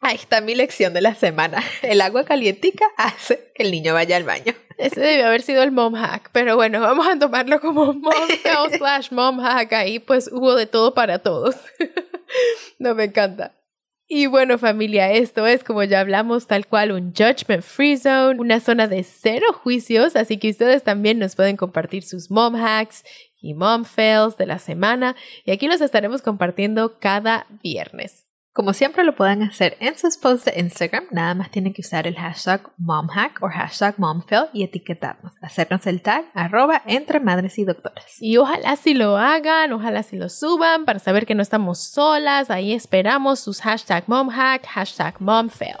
ahí 0.00 0.16
está 0.16 0.40
mi 0.40 0.54
lección 0.54 0.94
de 0.94 1.00
la 1.00 1.14
semana. 1.14 1.62
El 1.82 2.00
agua 2.00 2.24
calientica 2.24 2.86
hace 2.96 3.52
que 3.54 3.64
el 3.64 3.70
niño 3.70 3.94
vaya 3.94 4.16
al 4.16 4.24
baño. 4.24 4.54
Ese 4.76 5.00
debió 5.00 5.26
haber 5.26 5.42
sido 5.42 5.62
el 5.64 5.72
mom 5.72 5.94
hack, 5.94 6.30
pero 6.32 6.54
bueno, 6.54 6.80
vamos 6.80 7.08
a 7.08 7.18
tomarlo 7.18 7.60
como 7.60 7.92
mom 7.92 8.28
fail 8.42 8.78
slash 8.78 9.10
mom 9.10 9.40
hack. 9.40 9.72
Ahí 9.72 9.98
pues 9.98 10.30
hubo 10.32 10.54
de 10.54 10.66
todo 10.66 10.94
para 10.94 11.18
todos. 11.18 11.56
no 12.78 12.94
me 12.94 13.04
encanta. 13.04 13.54
Y 14.10 14.26
bueno 14.26 14.56
familia, 14.56 15.12
esto 15.12 15.46
es 15.46 15.64
como 15.64 15.82
ya 15.82 16.00
hablamos 16.00 16.46
tal 16.46 16.66
cual 16.66 16.92
un 16.92 17.12
judgment 17.12 17.62
free 17.62 17.98
zone, 17.98 18.40
una 18.40 18.58
zona 18.58 18.88
de 18.88 19.02
cero 19.02 19.46
juicios, 19.52 20.16
así 20.16 20.38
que 20.38 20.48
ustedes 20.48 20.82
también 20.82 21.18
nos 21.18 21.36
pueden 21.36 21.58
compartir 21.58 22.04
sus 22.04 22.30
mom 22.30 22.54
hacks 22.56 23.04
y 23.38 23.52
mom 23.52 23.84
fails 23.84 24.38
de 24.38 24.46
la 24.46 24.58
semana 24.60 25.14
y 25.44 25.50
aquí 25.50 25.66
los 25.66 25.82
estaremos 25.82 26.22
compartiendo 26.22 26.98
cada 26.98 27.46
viernes. 27.62 28.27
Como 28.58 28.72
siempre 28.72 29.04
lo 29.04 29.14
pueden 29.14 29.44
hacer 29.44 29.76
en 29.78 29.96
sus 29.96 30.16
posts 30.16 30.46
de 30.46 30.58
Instagram, 30.58 31.04
nada 31.12 31.32
más 31.32 31.48
tienen 31.48 31.72
que 31.72 31.80
usar 31.80 32.08
el 32.08 32.16
hashtag 32.16 32.60
momhack 32.76 33.40
o 33.40 33.48
hashtag 33.48 33.94
momfail 34.00 34.46
y 34.52 34.64
etiquetarnos, 34.64 35.32
hacernos 35.40 35.86
el 35.86 36.02
tag 36.02 36.24
arroba 36.34 36.82
entre 36.84 37.20
madres 37.20 37.56
y 37.60 37.64
doctoras. 37.64 38.20
Y 38.20 38.36
ojalá 38.36 38.74
si 38.74 38.94
lo 38.94 39.16
hagan, 39.16 39.72
ojalá 39.72 40.02
si 40.02 40.16
lo 40.16 40.28
suban 40.28 40.86
para 40.86 40.98
saber 40.98 41.24
que 41.24 41.36
no 41.36 41.42
estamos 41.42 41.78
solas, 41.78 42.50
ahí 42.50 42.72
esperamos 42.72 43.38
sus 43.38 43.60
hashtag 43.60 44.02
momhack, 44.08 44.66
hashtag 44.66 45.14
momfail. 45.20 45.76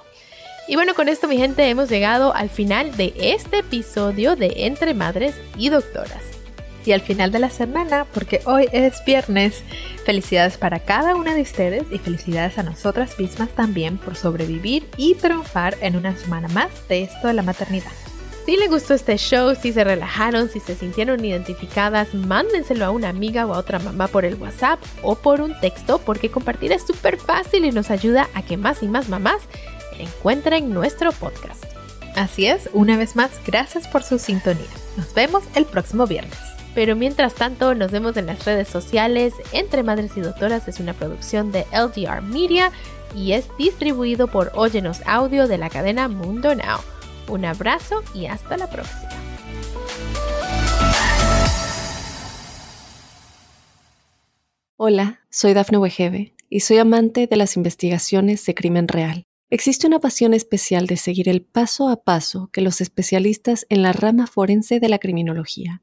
Y 0.68 0.76
bueno, 0.76 0.94
con 0.94 1.08
esto 1.08 1.26
mi 1.26 1.36
gente 1.36 1.68
hemos 1.68 1.88
llegado 1.88 2.32
al 2.32 2.48
final 2.48 2.96
de 2.96 3.12
este 3.16 3.58
episodio 3.58 4.36
de 4.36 4.52
Entre 4.66 4.94
Madres 4.94 5.34
y 5.56 5.70
Doctoras 5.70 6.37
y 6.84 6.92
al 6.92 7.00
final 7.00 7.32
de 7.32 7.38
la 7.38 7.50
semana, 7.50 8.06
porque 8.12 8.40
hoy 8.44 8.68
es 8.72 9.04
viernes. 9.04 9.62
Felicidades 10.04 10.56
para 10.56 10.80
cada 10.80 11.14
una 11.14 11.34
de 11.34 11.42
ustedes 11.42 11.84
y 11.90 11.98
felicidades 11.98 12.58
a 12.58 12.62
nosotras 12.62 13.18
mismas 13.18 13.50
también 13.50 13.98
por 13.98 14.16
sobrevivir 14.16 14.88
y 14.96 15.14
triunfar 15.14 15.76
en 15.80 15.96
una 15.96 16.16
semana 16.16 16.48
más 16.48 16.70
de 16.88 17.02
esto 17.02 17.28
de 17.28 17.34
la 17.34 17.42
maternidad. 17.42 17.92
Si 18.46 18.56
les 18.56 18.70
gustó 18.70 18.94
este 18.94 19.18
show, 19.18 19.54
si 19.54 19.74
se 19.74 19.84
relajaron, 19.84 20.48
si 20.48 20.60
se 20.60 20.74
sintieron 20.74 21.22
identificadas, 21.22 22.14
mándenselo 22.14 22.86
a 22.86 22.90
una 22.90 23.10
amiga 23.10 23.44
o 23.44 23.52
a 23.52 23.58
otra 23.58 23.78
mamá 23.78 24.08
por 24.08 24.24
el 24.24 24.36
WhatsApp 24.36 24.80
o 25.02 25.16
por 25.16 25.42
un 25.42 25.58
texto 25.60 25.98
porque 25.98 26.30
compartir 26.30 26.72
es 26.72 26.86
súper 26.86 27.18
fácil 27.18 27.66
y 27.66 27.72
nos 27.72 27.90
ayuda 27.90 28.30
a 28.32 28.40
que 28.40 28.56
más 28.56 28.82
y 28.82 28.88
más 28.88 29.10
mamás 29.10 29.42
encuentren 29.98 30.72
nuestro 30.72 31.12
podcast. 31.12 31.64
Así 32.16 32.46
es, 32.46 32.70
una 32.72 32.96
vez 32.96 33.16
más, 33.16 33.30
gracias 33.46 33.86
por 33.86 34.02
su 34.02 34.18
sintonía. 34.18 34.64
Nos 34.96 35.12
vemos 35.14 35.44
el 35.54 35.66
próximo 35.66 36.06
viernes. 36.06 36.47
Pero 36.78 36.94
mientras 36.94 37.34
tanto, 37.34 37.74
nos 37.74 37.90
vemos 37.90 38.16
en 38.18 38.26
las 38.26 38.44
redes 38.44 38.68
sociales. 38.68 39.34
Entre 39.50 39.82
Madres 39.82 40.12
y 40.14 40.20
Doctoras 40.20 40.68
es 40.68 40.78
una 40.78 40.94
producción 40.94 41.50
de 41.50 41.66
LDR 41.72 42.22
Media 42.22 42.70
y 43.16 43.32
es 43.32 43.48
distribuido 43.58 44.28
por 44.28 44.52
Óyenos 44.54 45.00
Audio 45.04 45.48
de 45.48 45.58
la 45.58 45.70
cadena 45.70 46.06
Mundo 46.06 46.54
Now. 46.54 46.78
Un 47.26 47.46
abrazo 47.46 48.04
y 48.14 48.26
hasta 48.26 48.56
la 48.56 48.70
próxima. 48.70 49.08
Hola, 54.76 55.18
soy 55.30 55.54
Dafne 55.54 55.78
Wegebe 55.78 56.36
y 56.48 56.60
soy 56.60 56.78
amante 56.78 57.26
de 57.26 57.36
las 57.36 57.56
investigaciones 57.56 58.46
de 58.46 58.54
crimen 58.54 58.86
real. 58.86 59.24
Existe 59.50 59.88
una 59.88 59.98
pasión 59.98 60.32
especial 60.32 60.86
de 60.86 60.96
seguir 60.96 61.28
el 61.28 61.42
paso 61.42 61.88
a 61.88 62.04
paso 62.04 62.50
que 62.52 62.60
los 62.60 62.80
especialistas 62.80 63.66
en 63.68 63.82
la 63.82 63.92
rama 63.92 64.28
forense 64.28 64.78
de 64.78 64.88
la 64.88 65.00
criminología 65.00 65.82